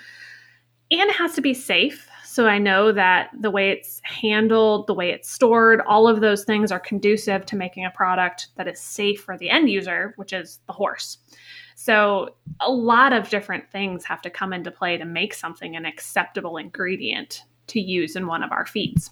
And 0.91 1.09
it 1.09 1.17
has 1.17 1.35
to 1.35 1.41
be 1.41 1.55
safe. 1.55 2.09
So 2.25 2.49
I 2.49 2.59
know 2.59 2.91
that 2.91 3.31
the 3.39 3.51
way 3.51 3.71
it's 3.71 4.01
handled, 4.03 4.89
the 4.89 4.95
way 4.95 5.11
it's 5.11 5.31
stored, 5.31 5.81
all 5.83 6.09
of 6.09 6.21
those 6.21 6.45
things 6.45 6.73
are 6.73 6.81
conducive 6.81 7.47
to 7.47 7.57
making 7.57 7.85
a 7.85 7.91
product 7.91 8.49
that 8.57 8.67
is 8.67 8.81
safe 8.81 9.23
for 9.23 9.39
the 9.39 9.51
end 9.51 9.71
user, 9.71 10.15
which 10.17 10.33
is 10.33 10.59
the 10.67 10.73
horse. 10.73 11.19
So 11.77 12.35
a 12.61 12.71
lot 12.71 13.13
of 13.13 13.29
different 13.29 13.71
things 13.71 14.05
have 14.05 14.21
to 14.23 14.31
come 14.31 14.53
into 14.53 14.73
play 14.73 14.97
to 14.97 15.05
make 15.05 15.33
something 15.33 15.77
an 15.77 15.87
acceptable 15.87 16.57
ingredient 16.57 17.43
to 17.69 17.81
use 17.81 18.17
in 18.17 18.27
one 18.27 18.43
of 18.43 18.51
our 18.51 18.67
feeds. 18.67 19.11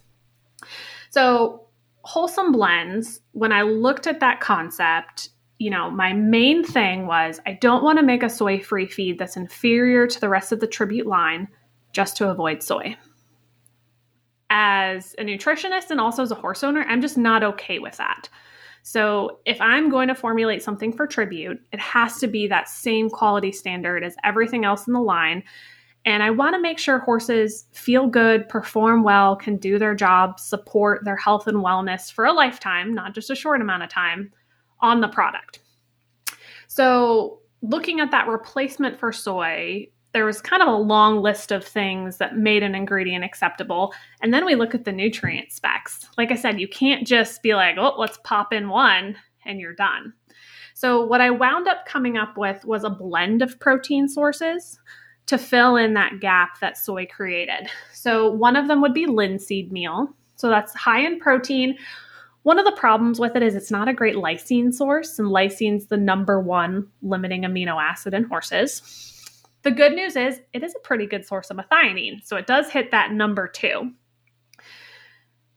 So 1.10 1.66
wholesome 2.02 2.52
blends, 2.52 3.20
when 3.32 3.52
I 3.52 3.62
looked 3.62 4.06
at 4.06 4.20
that 4.20 4.40
concept, 4.40 5.30
you 5.58 5.70
know, 5.70 5.90
my 5.90 6.12
main 6.12 6.64
thing 6.64 7.06
was 7.06 7.40
I 7.46 7.52
don't 7.60 7.84
want 7.84 7.98
to 7.98 8.04
make 8.04 8.22
a 8.22 8.30
soy 8.30 8.60
free 8.60 8.86
feed 8.86 9.18
that's 9.18 9.36
inferior 9.36 10.06
to 10.06 10.20
the 10.20 10.28
rest 10.28 10.52
of 10.52 10.60
the 10.60 10.66
tribute 10.66 11.06
line 11.06 11.48
just 11.92 12.16
to 12.16 12.30
avoid 12.30 12.62
soy 12.62 12.96
as 14.52 15.14
a 15.18 15.24
nutritionist 15.24 15.90
and 15.90 15.98
also 15.98 16.22
as 16.22 16.30
a 16.30 16.34
horse 16.34 16.62
owner, 16.62 16.84
I'm 16.86 17.00
just 17.00 17.16
not 17.16 17.42
okay 17.42 17.78
with 17.78 17.96
that. 17.96 18.28
So, 18.82 19.38
if 19.46 19.58
I'm 19.60 19.88
going 19.88 20.08
to 20.08 20.14
formulate 20.14 20.62
something 20.62 20.92
for 20.92 21.06
tribute, 21.06 21.58
it 21.72 21.80
has 21.80 22.18
to 22.18 22.26
be 22.26 22.46
that 22.48 22.68
same 22.68 23.08
quality 23.08 23.50
standard 23.50 24.04
as 24.04 24.14
everything 24.24 24.66
else 24.66 24.86
in 24.86 24.92
the 24.92 25.00
line. 25.00 25.42
And 26.04 26.22
I 26.22 26.30
want 26.30 26.54
to 26.54 26.60
make 26.60 26.78
sure 26.78 26.98
horses 26.98 27.66
feel 27.72 28.08
good, 28.08 28.48
perform 28.48 29.04
well, 29.04 29.36
can 29.36 29.56
do 29.56 29.78
their 29.78 29.94
job, 29.94 30.40
support 30.40 31.04
their 31.04 31.16
health 31.16 31.46
and 31.46 31.58
wellness 31.58 32.12
for 32.12 32.24
a 32.24 32.32
lifetime, 32.32 32.92
not 32.92 33.14
just 33.14 33.30
a 33.30 33.36
short 33.36 33.60
amount 33.60 33.84
of 33.84 33.88
time 33.88 34.32
on 34.80 35.00
the 35.00 35.08
product. 35.08 35.60
So, 36.66 37.38
looking 37.60 38.00
at 38.00 38.10
that 38.10 38.26
replacement 38.26 38.98
for 38.98 39.12
soy, 39.12 39.86
there 40.12 40.24
was 40.24 40.42
kind 40.42 40.62
of 40.62 40.68
a 40.68 40.76
long 40.76 41.22
list 41.22 41.52
of 41.52 41.64
things 41.64 42.18
that 42.18 42.36
made 42.36 42.62
an 42.62 42.74
ingredient 42.74 43.24
acceptable. 43.24 43.94
And 44.20 44.34
then 44.34 44.44
we 44.44 44.56
look 44.56 44.74
at 44.74 44.84
the 44.84 44.92
nutrient 44.92 45.52
specs. 45.52 46.06
Like 46.18 46.32
I 46.32 46.36
said, 46.36 46.60
you 46.60 46.68
can't 46.68 47.06
just 47.06 47.42
be 47.42 47.54
like, 47.54 47.76
oh, 47.78 47.94
let's 47.96 48.18
pop 48.24 48.52
in 48.52 48.68
one 48.68 49.16
and 49.46 49.60
you're 49.60 49.74
done. 49.74 50.12
So, 50.74 51.04
what 51.04 51.20
I 51.20 51.30
wound 51.30 51.68
up 51.68 51.86
coming 51.86 52.16
up 52.16 52.36
with 52.36 52.64
was 52.64 52.82
a 52.82 52.90
blend 52.90 53.40
of 53.40 53.60
protein 53.60 54.08
sources 54.08 54.78
to 55.26 55.38
fill 55.38 55.76
in 55.76 55.94
that 55.94 56.20
gap 56.20 56.60
that 56.60 56.76
soy 56.76 57.06
created. 57.06 57.68
So, 57.92 58.30
one 58.30 58.56
of 58.56 58.68
them 58.68 58.80
would 58.80 58.94
be 58.94 59.06
linseed 59.06 59.72
meal. 59.72 60.08
So, 60.36 60.48
that's 60.48 60.74
high 60.74 61.00
in 61.00 61.18
protein. 61.18 61.76
One 62.42 62.58
of 62.58 62.64
the 62.64 62.72
problems 62.72 63.20
with 63.20 63.36
it 63.36 63.42
is 63.42 63.54
it's 63.54 63.70
not 63.70 63.88
a 63.88 63.94
great 63.94 64.16
lysine 64.16 64.74
source, 64.74 65.18
and 65.18 65.28
lysine's 65.28 65.86
the 65.86 65.96
number 65.96 66.40
one 66.40 66.88
limiting 67.02 67.42
amino 67.42 67.80
acid 67.80 68.14
in 68.14 68.24
horses. 68.24 68.82
The 69.62 69.70
good 69.70 69.92
news 69.92 70.16
is 70.16 70.40
it 70.52 70.64
is 70.64 70.74
a 70.74 70.80
pretty 70.80 71.06
good 71.06 71.24
source 71.24 71.50
of 71.50 71.56
methionine, 71.56 72.24
so 72.24 72.36
it 72.36 72.48
does 72.48 72.68
hit 72.68 72.90
that 72.90 73.12
number 73.12 73.46
two. 73.46 73.92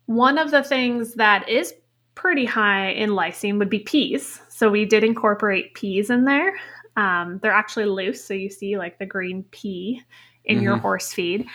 One 0.06 0.38
of 0.38 0.52
the 0.52 0.64
things 0.64 1.16
that 1.16 1.50
is 1.50 1.74
pretty 2.14 2.46
high 2.46 2.90
in 2.90 3.12
lysine 3.12 3.58
would 3.58 3.70
be 3.70 3.80
peas. 3.80 4.42
So 4.50 4.70
we 4.70 4.86
did 4.86 5.04
incorporate 5.04 5.74
peas 5.74 6.10
in 6.10 6.26
there. 6.26 6.54
Um, 6.96 7.40
they're 7.42 7.52
actually 7.52 7.86
loose, 7.86 8.24
so 8.24 8.34
you 8.34 8.50
see 8.50 8.78
like 8.78 9.00
the 9.00 9.06
green 9.06 9.44
pea 9.52 10.02
in 10.46 10.58
mm-hmm. 10.58 10.64
your 10.64 10.78
horse 10.78 11.12
feed. 11.12 11.46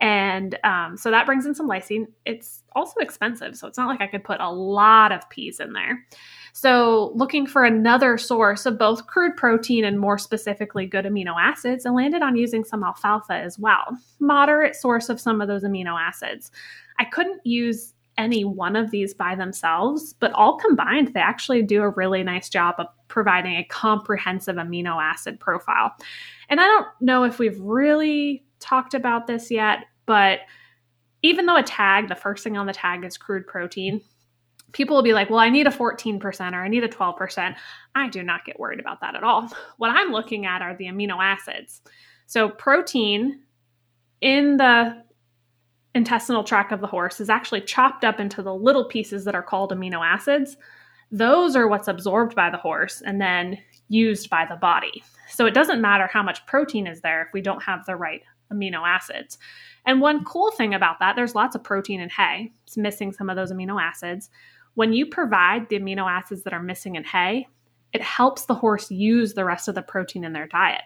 And 0.00 0.58
um, 0.64 0.96
so 0.96 1.10
that 1.10 1.26
brings 1.26 1.44
in 1.44 1.54
some 1.54 1.68
lysine. 1.68 2.06
It's 2.24 2.62
also 2.74 3.00
expensive, 3.00 3.54
so 3.56 3.66
it's 3.66 3.76
not 3.76 3.88
like 3.88 4.00
I 4.00 4.06
could 4.06 4.24
put 4.24 4.40
a 4.40 4.50
lot 4.50 5.12
of 5.12 5.28
peas 5.28 5.60
in 5.60 5.74
there. 5.74 6.06
So, 6.52 7.12
looking 7.14 7.46
for 7.46 7.64
another 7.64 8.16
source 8.16 8.66
of 8.66 8.78
both 8.78 9.06
crude 9.06 9.36
protein 9.36 9.84
and 9.84 10.00
more 10.00 10.18
specifically 10.18 10.86
good 10.86 11.04
amino 11.04 11.34
acids, 11.38 11.84
I 11.84 11.90
landed 11.90 12.22
on 12.22 12.34
using 12.34 12.64
some 12.64 12.82
alfalfa 12.82 13.34
as 13.34 13.58
well. 13.58 13.96
Moderate 14.18 14.74
source 14.74 15.10
of 15.10 15.20
some 15.20 15.40
of 15.40 15.48
those 15.48 15.64
amino 15.64 16.00
acids. 16.00 16.50
I 16.98 17.04
couldn't 17.04 17.40
use 17.44 17.94
any 18.20 18.44
one 18.44 18.76
of 18.76 18.90
these 18.90 19.14
by 19.14 19.34
themselves, 19.34 20.12
but 20.12 20.32
all 20.32 20.56
combined, 20.56 21.12
they 21.14 21.20
actually 21.20 21.62
do 21.62 21.82
a 21.82 21.88
really 21.90 22.22
nice 22.22 22.48
job 22.48 22.74
of 22.78 22.86
providing 23.08 23.56
a 23.56 23.64
comprehensive 23.64 24.56
amino 24.56 25.02
acid 25.02 25.40
profile. 25.40 25.92
And 26.48 26.60
I 26.60 26.64
don't 26.64 26.86
know 27.00 27.24
if 27.24 27.38
we've 27.38 27.60
really 27.60 28.44
talked 28.60 28.94
about 28.94 29.26
this 29.26 29.50
yet, 29.50 29.86
but 30.06 30.40
even 31.22 31.46
though 31.46 31.56
a 31.56 31.62
tag, 31.62 32.08
the 32.08 32.14
first 32.14 32.44
thing 32.44 32.56
on 32.56 32.66
the 32.66 32.72
tag 32.72 33.04
is 33.04 33.16
crude 33.16 33.46
protein, 33.46 34.00
people 34.72 34.96
will 34.96 35.02
be 35.02 35.12
like, 35.12 35.30
well, 35.30 35.38
I 35.38 35.48
need 35.50 35.66
a 35.66 35.70
14% 35.70 36.52
or 36.52 36.62
I 36.62 36.68
need 36.68 36.84
a 36.84 36.88
12%. 36.88 37.56
I 37.94 38.08
do 38.08 38.22
not 38.22 38.44
get 38.44 38.60
worried 38.60 38.80
about 38.80 39.00
that 39.00 39.14
at 39.14 39.24
all. 39.24 39.50
What 39.78 39.90
I'm 39.90 40.12
looking 40.12 40.46
at 40.46 40.62
are 40.62 40.76
the 40.76 40.86
amino 40.86 41.16
acids. 41.20 41.80
So, 42.26 42.48
protein 42.48 43.40
in 44.20 44.56
the 44.58 45.02
intestinal 45.94 46.44
tract 46.44 46.72
of 46.72 46.80
the 46.80 46.86
horse 46.86 47.20
is 47.20 47.30
actually 47.30 47.62
chopped 47.62 48.04
up 48.04 48.20
into 48.20 48.42
the 48.42 48.54
little 48.54 48.84
pieces 48.84 49.24
that 49.24 49.34
are 49.34 49.42
called 49.42 49.72
amino 49.72 50.04
acids. 50.04 50.56
Those 51.10 51.56
are 51.56 51.66
what's 51.66 51.88
absorbed 51.88 52.36
by 52.36 52.50
the 52.50 52.56
horse 52.56 53.02
and 53.04 53.20
then 53.20 53.58
used 53.88 54.30
by 54.30 54.46
the 54.48 54.56
body. 54.56 55.02
So, 55.28 55.46
it 55.46 55.54
doesn't 55.54 55.80
matter 55.80 56.08
how 56.12 56.22
much 56.22 56.46
protein 56.46 56.86
is 56.86 57.00
there 57.00 57.22
if 57.22 57.32
we 57.32 57.40
don't 57.40 57.62
have 57.62 57.84
the 57.86 57.96
right 57.96 58.22
amino 58.52 58.86
acids. 58.86 59.38
And 59.86 60.00
one 60.00 60.24
cool 60.24 60.50
thing 60.50 60.74
about 60.74 60.98
that, 61.00 61.16
there's 61.16 61.34
lots 61.34 61.56
of 61.56 61.64
protein 61.64 62.00
in 62.00 62.10
hay. 62.10 62.52
It's 62.64 62.76
missing 62.76 63.12
some 63.12 63.30
of 63.30 63.36
those 63.36 63.52
amino 63.52 63.80
acids. 63.80 64.30
When 64.74 64.92
you 64.92 65.06
provide 65.06 65.68
the 65.68 65.78
amino 65.78 66.08
acids 66.08 66.42
that 66.44 66.52
are 66.52 66.62
missing 66.62 66.96
in 66.96 67.04
hay, 67.04 67.48
it 67.92 68.02
helps 68.02 68.44
the 68.44 68.54
horse 68.54 68.90
use 68.90 69.34
the 69.34 69.44
rest 69.44 69.68
of 69.68 69.74
the 69.74 69.82
protein 69.82 70.24
in 70.24 70.32
their 70.32 70.46
diet. 70.46 70.82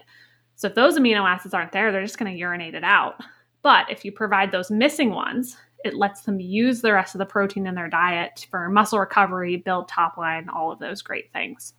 So 0.56 0.68
if 0.68 0.74
those 0.74 0.96
amino 0.96 1.28
acids 1.28 1.52
aren't 1.52 1.72
there, 1.72 1.92
they're 1.92 2.02
just 2.02 2.18
going 2.18 2.32
to 2.32 2.38
urinate 2.38 2.74
it 2.74 2.84
out. 2.84 3.20
But 3.64 3.90
if 3.90 4.04
you 4.04 4.12
provide 4.12 4.52
those 4.52 4.70
missing 4.70 5.10
ones, 5.10 5.56
it 5.84 5.94
lets 5.94 6.22
them 6.22 6.38
use 6.38 6.82
the 6.82 6.92
rest 6.92 7.14
of 7.14 7.18
the 7.18 7.26
protein 7.26 7.66
in 7.66 7.74
their 7.74 7.88
diet 7.88 8.46
for 8.50 8.68
muscle 8.68 9.00
recovery, 9.00 9.56
build 9.56 9.88
top 9.88 10.16
line, 10.16 10.48
all 10.48 10.70
of 10.70 10.78
those 10.78 11.02
great 11.02 11.32
things. 11.32 11.74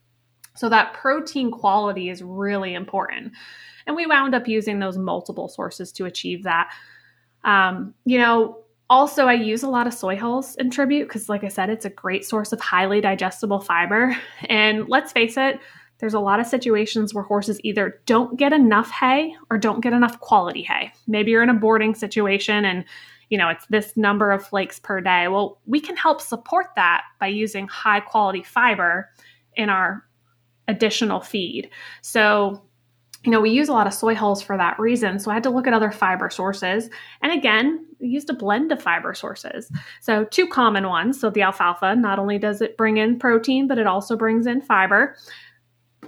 So 0.55 0.67
that 0.69 0.93
protein 0.93 1.51
quality 1.51 2.09
is 2.09 2.23
really 2.23 2.73
important. 2.73 3.33
And 3.85 3.95
we 3.95 4.07
wound 4.07 4.33
up 4.33 4.47
using 4.47 4.79
those 4.79 4.97
multiple 4.97 5.47
sources 5.47 5.91
to 5.93 6.05
achieve 6.05 6.43
that. 6.43 6.71
Um, 7.43 7.93
you 8.03 8.17
know, 8.17 8.59
also, 8.89 9.25
I 9.25 9.33
use 9.33 9.63
a 9.63 9.69
lot 9.69 9.87
of 9.87 9.93
soy 9.93 10.15
hulls 10.15 10.55
in 10.55 10.69
tribute 10.69 11.07
because, 11.07 11.27
like 11.29 11.43
I 11.43 11.47
said, 11.49 11.69
it's 11.69 11.85
a 11.85 11.89
great 11.89 12.25
source 12.25 12.51
of 12.51 12.59
highly 12.59 13.01
digestible 13.01 13.59
fiber. 13.59 14.15
And 14.47 14.87
let's 14.87 15.11
face 15.11 15.37
it, 15.37 15.59
there's 15.99 16.13
a 16.13 16.19
lot 16.19 16.39
of 16.39 16.45
situations 16.45 17.13
where 17.13 17.23
horses 17.23 17.59
either 17.63 18.01
don't 18.05 18.37
get 18.37 18.53
enough 18.53 18.91
hay 18.91 19.35
or 19.49 19.57
don't 19.57 19.81
get 19.81 19.93
enough 19.93 20.19
quality 20.19 20.61
hay. 20.61 20.91
Maybe 21.07 21.31
you're 21.31 21.43
in 21.43 21.49
a 21.49 21.53
boarding 21.53 21.95
situation 21.95 22.65
and 22.65 22.85
you 23.29 23.37
know 23.37 23.49
it's 23.49 23.65
this 23.67 23.95
number 23.95 24.31
of 24.31 24.45
flakes 24.45 24.79
per 24.79 25.01
day. 25.01 25.27
Well, 25.27 25.59
we 25.65 25.79
can 25.79 25.97
help 25.97 26.21
support 26.21 26.67
that 26.75 27.03
by 27.19 27.27
using 27.27 27.67
high 27.67 28.01
quality 28.01 28.43
fiber 28.43 29.09
in 29.55 29.69
our 29.69 30.05
additional 30.67 31.21
feed. 31.21 31.69
So 32.01 32.61
you 33.23 33.31
know, 33.31 33.41
we 33.41 33.49
use 33.49 33.69
a 33.69 33.73
lot 33.73 33.87
of 33.87 33.93
soy 33.93 34.13
hulls 34.13 34.43
for 34.43 34.55
that 34.55 34.79
reason. 34.79 35.17
So 35.17 35.31
I 35.31 35.33
had 35.33 35.43
to 35.43 35.49
look 35.49 35.65
at 35.65 35.73
other 35.73 35.91
fiber 35.91 36.29
sources. 36.29 36.91
And 37.23 37.31
again, 37.31 37.83
we 37.99 38.07
used 38.07 38.29
a 38.29 38.33
blend 38.33 38.71
of 38.71 38.81
fiber 38.81 39.15
sources. 39.15 39.71
So, 39.99 40.25
two 40.25 40.47
common 40.47 40.87
ones. 40.87 41.19
So, 41.19 41.29
the 41.29 41.41
alfalfa, 41.41 41.95
not 41.95 42.19
only 42.19 42.37
does 42.37 42.61
it 42.61 42.77
bring 42.77 42.97
in 42.97 43.17
protein, 43.17 43.67
but 43.67 43.79
it 43.79 43.87
also 43.87 44.15
brings 44.15 44.45
in 44.45 44.61
fiber. 44.61 45.15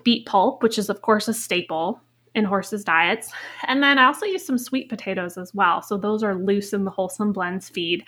Beet 0.04 0.26
pulp, 0.26 0.64
which 0.64 0.78
is, 0.78 0.90
of 0.90 1.02
course, 1.02 1.28
a 1.28 1.34
staple 1.34 2.02
in 2.36 2.46
horses' 2.46 2.84
diets. 2.84 3.32
And 3.68 3.82
then 3.82 3.98
I 3.98 4.06
also 4.06 4.26
use 4.26 4.46
some 4.46 4.58
sweet 4.58 4.90
potatoes 4.90 5.38
as 5.38 5.54
well. 5.54 5.82
So, 5.82 5.98
those 5.98 6.24
are 6.24 6.36
loose 6.36 6.74
in 6.74 6.84
the 6.84 6.92
wholesome 6.92 7.34
blends 7.34 7.70
feed. 7.70 8.04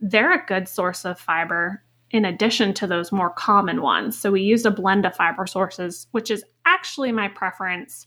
They're 0.00 0.32
a 0.32 0.46
good 0.46 0.68
source 0.68 1.04
of 1.04 1.18
fiber 1.18 1.82
in 2.10 2.24
addition 2.24 2.74
to 2.74 2.86
those 2.86 3.12
more 3.12 3.30
common 3.30 3.82
ones. 3.82 4.18
So 4.18 4.32
we 4.32 4.42
used 4.42 4.66
a 4.66 4.70
blend 4.70 5.06
of 5.06 5.14
fiber 5.14 5.46
sources, 5.46 6.08
which 6.10 6.30
is 6.30 6.44
actually 6.66 7.12
my 7.12 7.28
preference 7.28 8.06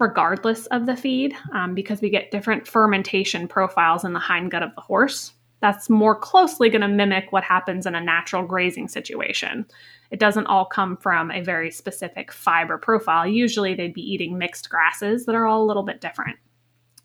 regardless 0.00 0.66
of 0.66 0.86
the 0.86 0.96
feed 0.96 1.34
um, 1.52 1.74
because 1.74 2.00
we 2.00 2.10
get 2.10 2.32
different 2.32 2.66
fermentation 2.66 3.46
profiles 3.46 4.04
in 4.04 4.12
the 4.12 4.20
hindgut 4.20 4.62
of 4.62 4.74
the 4.74 4.80
horse. 4.80 5.32
That's 5.64 5.88
more 5.88 6.14
closely 6.14 6.68
going 6.68 6.82
to 6.82 6.88
mimic 6.88 7.32
what 7.32 7.42
happens 7.42 7.86
in 7.86 7.94
a 7.94 8.00
natural 8.00 8.46
grazing 8.46 8.86
situation. 8.86 9.64
It 10.10 10.20
doesn't 10.20 10.46
all 10.46 10.66
come 10.66 10.98
from 10.98 11.30
a 11.30 11.40
very 11.40 11.70
specific 11.70 12.30
fiber 12.30 12.76
profile. 12.76 13.26
Usually 13.26 13.74
they'd 13.74 13.94
be 13.94 14.02
eating 14.02 14.36
mixed 14.36 14.68
grasses 14.68 15.24
that 15.24 15.34
are 15.34 15.46
all 15.46 15.62
a 15.62 15.64
little 15.64 15.82
bit 15.82 16.02
different. 16.02 16.36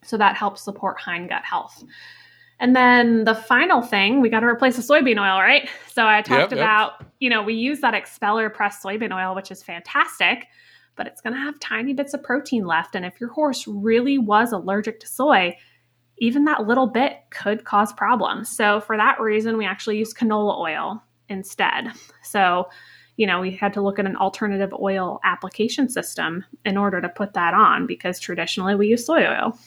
So 0.04 0.18
that 0.18 0.36
helps 0.36 0.62
support 0.62 1.00
hindgut 1.00 1.46
health. 1.46 1.86
And 2.60 2.76
then 2.76 3.24
the 3.24 3.34
final 3.34 3.82
thing, 3.82 4.20
we 4.20 4.28
got 4.28 4.42
to 4.42 4.46
replace 4.46 4.76
the 4.76 4.82
soybean 4.82 5.20
oil, 5.20 5.40
right? 5.40 5.70
So 5.94 6.06
I 6.06 6.22
talked 6.22 6.52
yep, 6.52 6.60
about, 6.60 6.96
yep. 7.00 7.10
you 7.22 7.30
know, 7.30 7.42
we 7.42 7.54
use 7.54 7.80
that 7.80 7.94
expeller 7.94 8.50
pressed 8.50 8.84
soybean 8.84 9.16
oil, 9.16 9.36
which 9.36 9.52
is 9.52 9.64
fantastic, 9.64 10.48
but 10.98 11.08
it's 11.08 11.22
going 11.22 11.34
to 11.34 11.40
have 11.40 11.58
tiny 11.62 11.94
bits 11.94 12.14
of 12.14 12.24
protein 12.24 12.66
left. 12.66 12.94
And 12.94 13.06
if 13.06 13.22
your 13.22 13.30
horse 13.30 13.66
really 13.70 14.18
was 14.18 14.52
allergic 14.52 15.00
to 15.00 15.08
soy, 15.08 15.56
even 16.20 16.46
that 16.46 16.68
little 16.68 16.88
bit 16.88 17.18
could 17.30 17.66
cause 17.66 17.94
problems. 17.94 18.50
So 18.50 18.82
for 18.82 18.98
that 18.98 19.20
reason, 19.20 19.58
we 19.58 19.66
actually 19.66 19.98
use 19.98 20.14
canola 20.14 20.58
oil 20.58 21.04
instead. 21.30 21.92
So, 22.24 22.70
you 23.18 23.28
know, 23.28 23.42
we 23.42 23.52
had 23.52 23.74
to 23.74 23.82
look 23.82 24.00
at 24.00 24.06
an 24.06 24.16
alternative 24.16 24.74
oil 24.74 25.20
application 25.24 25.90
system 25.90 26.46
in 26.66 26.78
order 26.78 27.02
to 27.02 27.10
put 27.10 27.34
that 27.34 27.54
on 27.54 27.86
because 27.86 28.20
traditionally 28.20 28.76
we 28.76 28.88
use 28.88 29.06
soy 29.06 29.26
oil. 29.26 29.58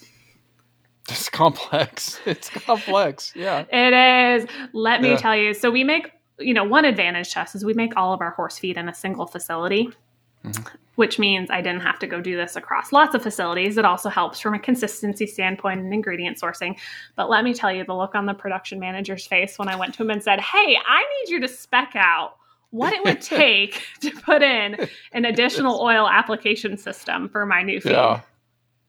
It's 1.08 1.28
complex. 1.28 2.20
It's 2.26 2.48
complex. 2.48 3.32
Yeah. 3.34 3.64
it 3.70 4.42
is. 4.42 4.48
Let 4.72 5.02
me 5.02 5.10
yeah. 5.10 5.16
tell 5.16 5.36
you. 5.36 5.54
So 5.54 5.70
we 5.70 5.84
make, 5.84 6.12
you 6.38 6.54
know, 6.54 6.64
one 6.64 6.84
advantage 6.84 7.32
to 7.32 7.40
us 7.40 7.54
is 7.54 7.64
we 7.64 7.74
make 7.74 7.96
all 7.96 8.12
of 8.12 8.20
our 8.20 8.30
horse 8.30 8.58
feed 8.58 8.76
in 8.76 8.88
a 8.88 8.94
single 8.94 9.26
facility. 9.26 9.90
Mm-hmm. 10.44 10.76
Which 10.96 11.18
means 11.18 11.50
I 11.50 11.62
didn't 11.62 11.80
have 11.80 11.98
to 12.00 12.06
go 12.06 12.20
do 12.20 12.36
this 12.36 12.54
across 12.54 12.92
lots 12.92 13.14
of 13.14 13.22
facilities. 13.22 13.78
It 13.78 13.84
also 13.86 14.10
helps 14.10 14.40
from 14.40 14.52
a 14.54 14.58
consistency 14.58 15.26
standpoint 15.26 15.80
and 15.80 15.92
ingredient 15.92 16.38
sourcing. 16.38 16.78
But 17.16 17.30
let 17.30 17.44
me 17.44 17.54
tell 17.54 17.72
you, 17.72 17.82
the 17.84 17.94
look 17.94 18.14
on 18.14 18.26
the 18.26 18.34
production 18.34 18.78
manager's 18.78 19.26
face 19.26 19.58
when 19.58 19.68
I 19.68 19.76
went 19.76 19.94
to 19.94 20.02
him 20.02 20.10
and 20.10 20.22
said, 20.22 20.40
Hey, 20.40 20.76
I 20.86 21.00
need 21.00 21.32
you 21.32 21.40
to 21.40 21.48
spec 21.48 21.92
out 21.96 22.36
what 22.70 22.92
it 22.92 23.02
would 23.04 23.20
take 23.22 23.82
to 24.00 24.10
put 24.10 24.42
in 24.42 24.88
an 25.12 25.24
additional 25.24 25.80
oil 25.80 26.06
application 26.06 26.76
system 26.76 27.28
for 27.28 27.46
my 27.46 27.62
new 27.62 27.80
feed. 27.80 27.92
Yeah. 27.92 28.20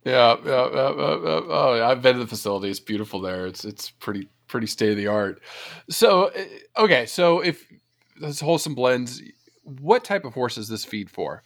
Yeah, 0.05 0.35
yeah, 0.45 0.51
oh, 0.51 1.81
I've 1.81 2.01
been 2.01 2.15
to 2.15 2.19
the 2.19 2.27
facility. 2.27 2.69
It's 2.69 2.81
beautiful 2.81 3.21
there. 3.21 3.47
It's 3.47 3.63
it's 3.63 3.89
pretty 3.89 4.27
pretty 4.47 4.67
state 4.67 4.91
of 4.91 4.97
the 4.97 5.07
art. 5.07 5.41
So, 5.89 6.25
eh, 6.27 6.45
okay, 6.77 7.05
so 7.05 7.39
if 7.39 7.65
this 8.19 8.41
wholesome 8.41 8.75
blends, 8.75 9.21
what 9.63 10.03
type 10.03 10.25
of 10.25 10.33
horse 10.33 10.57
is 10.57 10.67
this 10.67 10.85
feed 10.85 11.09
for? 11.09 11.43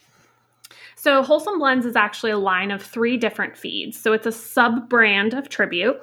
So, 0.95 1.24
Wholesome 1.24 1.59
Blends 1.59 1.86
is 1.86 1.95
actually 1.95 2.31
a 2.31 2.38
line 2.38 2.71
of 2.71 2.81
three 2.81 3.17
different 3.17 3.55
feeds. 3.55 4.00
So, 4.00 4.13
it's 4.13 4.27
a 4.27 4.31
sub 4.31 4.89
brand 4.89 5.33
of 5.33 5.50
Tribute. 5.50 5.97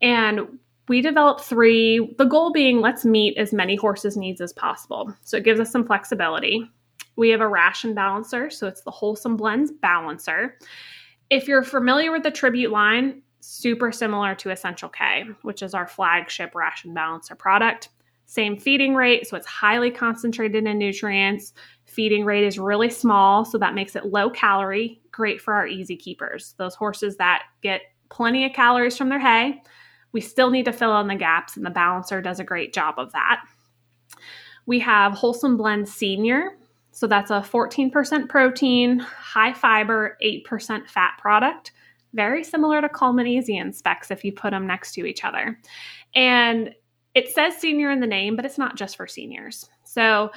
And 0.00 0.58
we 0.88 1.00
developed 1.00 1.40
three, 1.40 2.14
the 2.18 2.26
goal 2.26 2.52
being 2.52 2.80
let's 2.80 3.04
meet 3.04 3.36
as 3.38 3.52
many 3.52 3.74
horses' 3.76 4.16
needs 4.16 4.40
as 4.40 4.52
possible. 4.52 5.12
So, 5.22 5.36
it 5.36 5.44
gives 5.44 5.60
us 5.60 5.72
some 5.72 5.86
flexibility. 5.86 6.70
We 7.16 7.30
have 7.30 7.40
a 7.40 7.48
ration 7.48 7.94
balancer. 7.94 8.50
So, 8.50 8.66
it's 8.66 8.82
the 8.82 8.90
Wholesome 8.90 9.36
Blends 9.36 9.72
balancer. 9.72 10.58
If 11.30 11.48
you're 11.48 11.64
familiar 11.64 12.12
with 12.12 12.22
the 12.22 12.30
Tribute 12.30 12.70
line, 12.70 13.22
super 13.40 13.90
similar 13.90 14.34
to 14.36 14.50
Essential 14.50 14.88
K, 14.88 15.24
which 15.42 15.62
is 15.62 15.74
our 15.74 15.86
flagship 15.86 16.54
ration 16.54 16.94
balancer 16.94 17.34
product. 17.34 17.88
Same 18.26 18.56
feeding 18.56 18.94
rate, 18.94 19.26
so 19.26 19.36
it's 19.36 19.46
highly 19.46 19.90
concentrated 19.90 20.66
in 20.66 20.78
nutrients. 20.78 21.54
Feeding 21.84 22.24
rate 22.24 22.44
is 22.44 22.58
really 22.58 22.90
small, 22.90 23.44
so 23.44 23.56
that 23.58 23.74
makes 23.74 23.96
it 23.96 24.06
low 24.06 24.28
calorie, 24.30 25.00
great 25.12 25.40
for 25.40 25.54
our 25.54 25.66
easy 25.66 25.96
keepers. 25.96 26.54
Those 26.58 26.74
horses 26.74 27.16
that 27.16 27.44
get 27.62 27.82
plenty 28.08 28.44
of 28.44 28.52
calories 28.52 28.96
from 28.96 29.08
their 29.08 29.20
hay. 29.20 29.62
We 30.12 30.20
still 30.20 30.50
need 30.50 30.64
to 30.64 30.72
fill 30.72 30.98
in 31.00 31.06
the 31.06 31.14
gaps, 31.14 31.56
and 31.56 31.64
the 31.64 31.70
balancer 31.70 32.20
does 32.20 32.40
a 32.40 32.44
great 32.44 32.74
job 32.74 32.96
of 32.98 33.12
that. 33.12 33.44
We 34.66 34.80
have 34.80 35.12
Wholesome 35.12 35.56
Blend 35.56 35.88
Senior, 35.88 36.58
so 36.90 37.06
that's 37.06 37.30
a 37.30 37.40
14% 37.40 38.28
protein, 38.28 38.98
high 38.98 39.52
fiber, 39.52 40.16
8% 40.22 40.88
fat 40.88 41.12
product. 41.18 41.72
Very 42.14 42.42
similar 42.42 42.80
to 42.80 42.88
Cull 42.88 43.12
Magnesium 43.12 43.72
specs 43.72 44.10
if 44.10 44.24
you 44.24 44.32
put 44.32 44.50
them 44.50 44.66
next 44.66 44.92
to 44.94 45.04
each 45.04 45.22
other. 45.22 45.58
And 46.14 46.74
it 47.16 47.30
says 47.30 47.56
senior 47.56 47.90
in 47.90 48.00
the 48.00 48.06
name, 48.06 48.36
but 48.36 48.44
it's 48.44 48.58
not 48.58 48.76
just 48.76 48.94
for 48.94 49.06
seniors. 49.06 49.70
So 49.84 50.30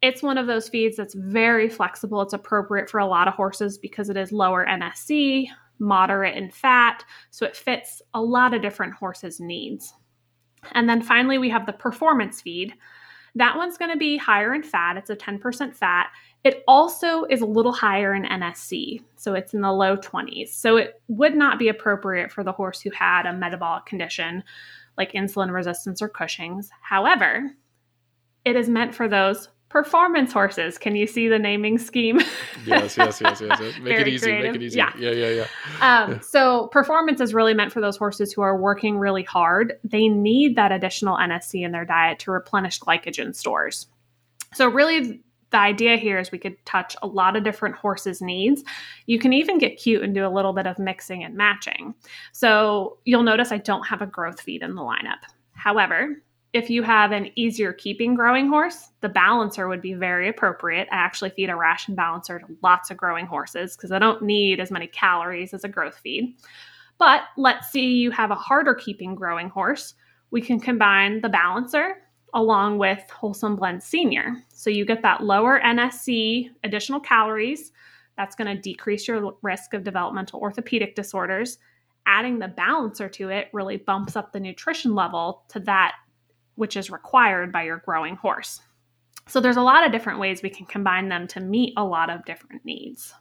it's 0.00 0.22
one 0.22 0.38
of 0.38 0.46
those 0.46 0.68
feeds 0.68 0.96
that's 0.96 1.14
very 1.14 1.68
flexible. 1.68 2.22
It's 2.22 2.32
appropriate 2.32 2.88
for 2.88 3.00
a 3.00 3.06
lot 3.06 3.26
of 3.26 3.34
horses 3.34 3.76
because 3.76 4.08
it 4.08 4.16
is 4.16 4.30
lower 4.30 4.64
NSC, 4.64 5.48
moderate 5.80 6.36
in 6.36 6.48
fat. 6.48 7.04
So 7.32 7.44
it 7.44 7.56
fits 7.56 8.00
a 8.14 8.22
lot 8.22 8.54
of 8.54 8.62
different 8.62 8.94
horses' 8.94 9.40
needs. 9.40 9.92
And 10.70 10.88
then 10.88 11.02
finally, 11.02 11.36
we 11.36 11.50
have 11.50 11.66
the 11.66 11.72
performance 11.72 12.40
feed. 12.40 12.74
That 13.34 13.56
one's 13.56 13.76
going 13.76 13.90
to 13.90 13.98
be 13.98 14.16
higher 14.16 14.54
in 14.54 14.62
fat. 14.62 14.96
It's 14.96 15.10
a 15.10 15.16
10% 15.16 15.74
fat. 15.74 16.10
It 16.44 16.62
also 16.68 17.24
is 17.24 17.40
a 17.40 17.46
little 17.46 17.72
higher 17.72 18.14
in 18.14 18.22
NSC, 18.22 19.02
so 19.16 19.34
it's 19.34 19.52
in 19.52 19.62
the 19.62 19.72
low 19.72 19.96
20s. 19.96 20.50
So 20.50 20.76
it 20.76 21.02
would 21.08 21.34
not 21.34 21.58
be 21.58 21.68
appropriate 21.68 22.30
for 22.30 22.44
the 22.44 22.52
horse 22.52 22.80
who 22.80 22.90
had 22.90 23.26
a 23.26 23.32
metabolic 23.32 23.84
condition 23.84 24.44
like 24.96 25.12
insulin 25.12 25.52
resistance 25.52 26.02
or 26.02 26.08
Cushing's. 26.08 26.70
However, 26.82 27.50
it 28.44 28.56
is 28.56 28.68
meant 28.68 28.94
for 28.94 29.08
those 29.08 29.48
performance 29.70 30.32
horses. 30.32 30.76
Can 30.76 30.96
you 30.96 31.06
see 31.06 31.28
the 31.28 31.38
naming 31.38 31.78
scheme? 31.78 32.20
yes, 32.66 32.98
yes, 32.98 33.20
yes, 33.20 33.40
yes. 33.40 33.40
yes. 33.40 33.60
Make 33.60 33.84
Very 33.84 34.02
it 34.02 34.08
easy. 34.08 34.26
Creative. 34.26 34.52
Make 34.52 34.60
it 34.60 34.64
easy. 34.64 34.78
Yeah, 34.78 34.92
yeah, 34.98 35.10
yeah. 35.10 35.28
yeah. 35.28 35.44
Um, 35.80 36.12
yeah. 36.12 36.20
So 36.20 36.66
performance 36.68 37.20
is 37.20 37.32
really 37.32 37.54
meant 37.54 37.72
for 37.72 37.80
those 37.80 37.96
horses 37.96 38.32
who 38.32 38.42
are 38.42 38.56
working 38.60 38.98
really 38.98 39.22
hard. 39.22 39.74
They 39.84 40.08
need 40.08 40.56
that 40.56 40.72
additional 40.72 41.16
NSC 41.16 41.64
in 41.64 41.72
their 41.72 41.84
diet 41.84 42.18
to 42.20 42.32
replenish 42.32 42.80
glycogen 42.80 43.34
stores. 43.34 43.86
So 44.52 44.68
really. 44.68 45.22
The 45.50 45.58
idea 45.58 45.96
here 45.96 46.18
is 46.18 46.30
we 46.30 46.38
could 46.38 46.64
touch 46.64 46.96
a 47.02 47.06
lot 47.06 47.36
of 47.36 47.44
different 47.44 47.74
horses' 47.74 48.22
needs. 48.22 48.62
You 49.06 49.18
can 49.18 49.32
even 49.32 49.58
get 49.58 49.78
cute 49.78 50.02
and 50.02 50.14
do 50.14 50.26
a 50.26 50.28
little 50.28 50.52
bit 50.52 50.66
of 50.66 50.78
mixing 50.78 51.24
and 51.24 51.36
matching. 51.36 51.94
So 52.32 52.98
you'll 53.04 53.22
notice 53.22 53.50
I 53.50 53.58
don't 53.58 53.86
have 53.86 54.02
a 54.02 54.06
growth 54.06 54.40
feed 54.40 54.62
in 54.62 54.74
the 54.74 54.82
lineup. 54.82 55.18
However, 55.52 56.22
if 56.52 56.68
you 56.68 56.82
have 56.82 57.12
an 57.12 57.30
easier 57.36 57.72
keeping 57.72 58.14
growing 58.14 58.48
horse, 58.48 58.88
the 59.02 59.08
balancer 59.08 59.68
would 59.68 59.80
be 59.80 59.94
very 59.94 60.28
appropriate. 60.28 60.88
I 60.90 60.96
actually 60.96 61.30
feed 61.30 61.48
a 61.48 61.54
ration 61.54 61.94
balancer 61.94 62.40
to 62.40 62.46
lots 62.62 62.90
of 62.90 62.96
growing 62.96 63.26
horses 63.26 63.76
because 63.76 63.92
I 63.92 64.00
don't 64.00 64.22
need 64.22 64.58
as 64.58 64.70
many 64.70 64.88
calories 64.88 65.54
as 65.54 65.62
a 65.62 65.68
growth 65.68 65.98
feed. 65.98 66.36
But 66.98 67.22
let's 67.36 67.70
see 67.70 67.92
you 67.92 68.10
have 68.10 68.30
a 68.30 68.36
harder 68.36 68.74
keeping 68.74 69.14
growing 69.14 69.48
horse. 69.48 69.94
We 70.32 70.40
can 70.40 70.58
combine 70.60 71.20
the 71.20 71.28
balancer 71.28 72.02
along 72.34 72.78
with 72.78 73.08
Wholesome 73.10 73.56
Blend 73.56 73.82
Senior. 73.82 74.34
So 74.48 74.70
you 74.70 74.84
get 74.84 75.02
that 75.02 75.22
lower 75.22 75.60
NSC, 75.60 76.50
additional 76.64 77.00
calories. 77.00 77.72
That's 78.16 78.36
going 78.36 78.54
to 78.54 78.60
decrease 78.60 79.08
your 79.08 79.32
risk 79.42 79.74
of 79.74 79.84
developmental 79.84 80.40
orthopedic 80.40 80.94
disorders. 80.94 81.58
Adding 82.06 82.38
the 82.38 82.48
balancer 82.48 83.08
to 83.08 83.28
it 83.28 83.48
really 83.52 83.76
bumps 83.76 84.16
up 84.16 84.32
the 84.32 84.40
nutrition 84.40 84.94
level 84.94 85.44
to 85.48 85.60
that 85.60 85.94
which 86.56 86.76
is 86.76 86.90
required 86.90 87.50
by 87.52 87.62
your 87.62 87.78
growing 87.86 88.16
horse. 88.16 88.60
So 89.26 89.40
there's 89.40 89.56
a 89.56 89.62
lot 89.62 89.86
of 89.86 89.92
different 89.92 90.18
ways 90.18 90.42
we 90.42 90.50
can 90.50 90.66
combine 90.66 91.08
them 91.08 91.26
to 91.28 91.40
meet 91.40 91.72
a 91.76 91.84
lot 91.84 92.10
of 92.10 92.24
different 92.24 92.64
needs. 92.64 93.14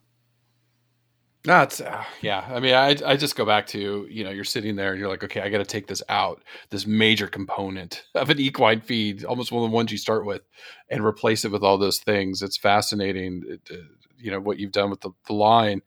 That's 1.45 1.80
uh, 1.80 2.04
yeah. 2.21 2.45
I 2.49 2.60
mean, 2.60 2.73
I 2.73 2.97
I 3.06 3.15
just 3.15 3.38
go 3.38 3.45
back 3.45 3.65
to 3.67 4.06
you 4.10 4.23
know 4.25 4.30
you're 4.30 4.43
sitting 4.43 4.75
there 4.75 4.91
and 4.91 4.99
you're 4.99 5.10
like, 5.10 5.23
okay, 5.23 5.39
I 5.39 5.49
got 5.49 5.60
to 5.60 5.65
take 5.65 5.88
this 5.88 6.04
out, 6.10 6.43
this 6.69 6.86
major 6.86 7.28
component 7.28 8.04
of 8.13 8.30
an 8.30 8.39
equine 8.39 8.82
feed, 8.82 9.23
almost 9.23 9.52
one 9.52 9.63
of 9.63 9.69
the 9.69 9.75
ones 9.75 9.91
you 9.91 9.97
start 9.97 10.25
with, 10.25 10.41
and 10.89 11.04
replace 11.04 11.45
it 11.45 11.52
with 11.52 11.63
all 11.63 11.78
those 11.78 11.99
things. 11.99 12.41
It's 12.41 12.58
fascinating, 12.58 13.58
uh, 13.71 13.75
you 14.17 14.32
know, 14.32 14.41
what 14.41 14.60
you've 14.60 14.73
done 14.73 14.89
with 14.89 14.99
the, 14.99 15.12
the 15.28 15.34
line, 15.34 15.82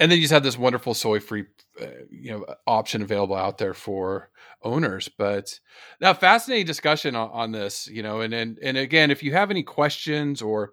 and 0.00 0.10
then 0.10 0.18
you 0.18 0.24
just 0.24 0.34
have 0.34 0.42
this 0.42 0.58
wonderful 0.58 0.92
soy 0.92 1.18
free, 1.18 1.46
uh, 1.80 1.86
you 2.10 2.32
know, 2.32 2.44
option 2.66 3.00
available 3.00 3.36
out 3.36 3.56
there 3.56 3.74
for 3.74 4.28
owners. 4.62 5.08
But 5.08 5.58
now, 5.98 6.12
fascinating 6.12 6.66
discussion 6.66 7.16
on, 7.16 7.30
on 7.30 7.52
this, 7.52 7.88
you 7.88 8.02
know, 8.02 8.20
and 8.20 8.34
and 8.34 8.58
and 8.62 8.76
again, 8.76 9.10
if 9.10 9.22
you 9.22 9.32
have 9.32 9.50
any 9.50 9.62
questions 9.62 10.42
or 10.42 10.72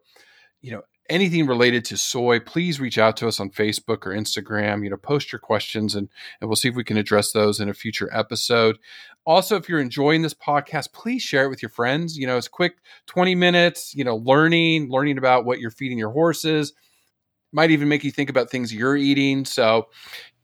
you 0.62 0.72
know 0.72 0.82
anything 1.10 1.46
related 1.46 1.86
to 1.86 1.98
soy, 1.98 2.40
please 2.40 2.80
reach 2.80 2.98
out 2.98 3.18
to 3.18 3.28
us 3.28 3.40
on 3.40 3.50
Facebook 3.50 4.06
or 4.06 4.12
Instagram. 4.12 4.84
You 4.84 4.90
know, 4.90 4.98
post 4.98 5.32
your 5.32 5.40
questions 5.40 5.96
and 5.96 6.10
and 6.42 6.50
we'll 6.50 6.56
see 6.56 6.70
if 6.70 6.76
we 6.76 6.84
can 6.84 6.98
address 6.98 7.32
those 7.32 7.60
in 7.60 7.70
a 7.70 7.74
future 7.74 8.10
episode. 8.14 8.78
Also, 9.26 9.56
if 9.56 9.68
you're 9.68 9.80
enjoying 9.80 10.22
this 10.22 10.34
podcast, 10.34 10.94
please 10.94 11.22
share 11.22 11.46
it 11.46 11.50
with 11.50 11.62
your 11.62 11.70
friends. 11.70 12.18
You 12.18 12.28
know, 12.28 12.38
it's 12.38 12.48
quick 12.48 12.78
20 13.08 13.34
minutes, 13.36 13.96
you 13.96 14.04
know, 14.04 14.18
learning, 14.18 14.90
learning 14.90 15.18
about 15.18 15.46
what 15.46 15.60
you're 15.60 15.72
feeding 15.72 15.98
your 15.98 16.12
horses. 16.12 16.74
Might 17.52 17.72
even 17.72 17.88
make 17.88 18.04
you 18.04 18.12
think 18.12 18.30
about 18.30 18.50
things 18.50 18.74
you're 18.74 18.98
eating. 18.98 19.46
So, 19.46 19.88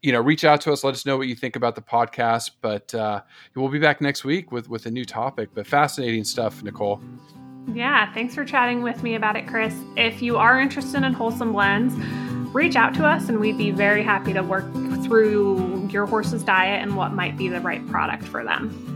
you 0.01 0.11
know, 0.11 0.21
reach 0.21 0.43
out 0.43 0.61
to 0.61 0.71
us. 0.71 0.83
Let 0.83 0.93
us 0.93 1.05
know 1.05 1.17
what 1.17 1.27
you 1.27 1.35
think 1.35 1.55
about 1.55 1.75
the 1.75 1.81
podcast. 1.81 2.51
But 2.61 2.93
uh, 2.95 3.21
we'll 3.55 3.69
be 3.69 3.79
back 3.79 4.01
next 4.01 4.23
week 4.23 4.51
with 4.51 4.69
with 4.69 4.85
a 4.85 4.91
new 4.91 5.05
topic. 5.05 5.49
But 5.53 5.67
fascinating 5.67 6.23
stuff, 6.23 6.63
Nicole. 6.63 7.01
Yeah, 7.67 8.11
thanks 8.13 8.35
for 8.35 8.43
chatting 8.43 8.81
with 8.81 9.03
me 9.03 9.15
about 9.15 9.35
it, 9.35 9.47
Chris. 9.47 9.75
If 9.95 10.21
you 10.21 10.37
are 10.37 10.59
interested 10.59 11.03
in 11.03 11.13
wholesome 11.13 11.53
blends, 11.53 11.95
reach 12.53 12.75
out 12.75 12.93
to 12.95 13.05
us 13.05 13.29
and 13.29 13.39
we'd 13.39 13.57
be 13.57 13.71
very 13.71 14.03
happy 14.03 14.33
to 14.33 14.41
work 14.41 14.65
through 15.03 15.87
your 15.89 16.05
horse's 16.05 16.43
diet 16.43 16.81
and 16.81 16.95
what 16.97 17.13
might 17.13 17.37
be 17.37 17.47
the 17.47 17.61
right 17.61 17.85
product 17.87 18.23
for 18.23 18.43
them. 18.43 18.90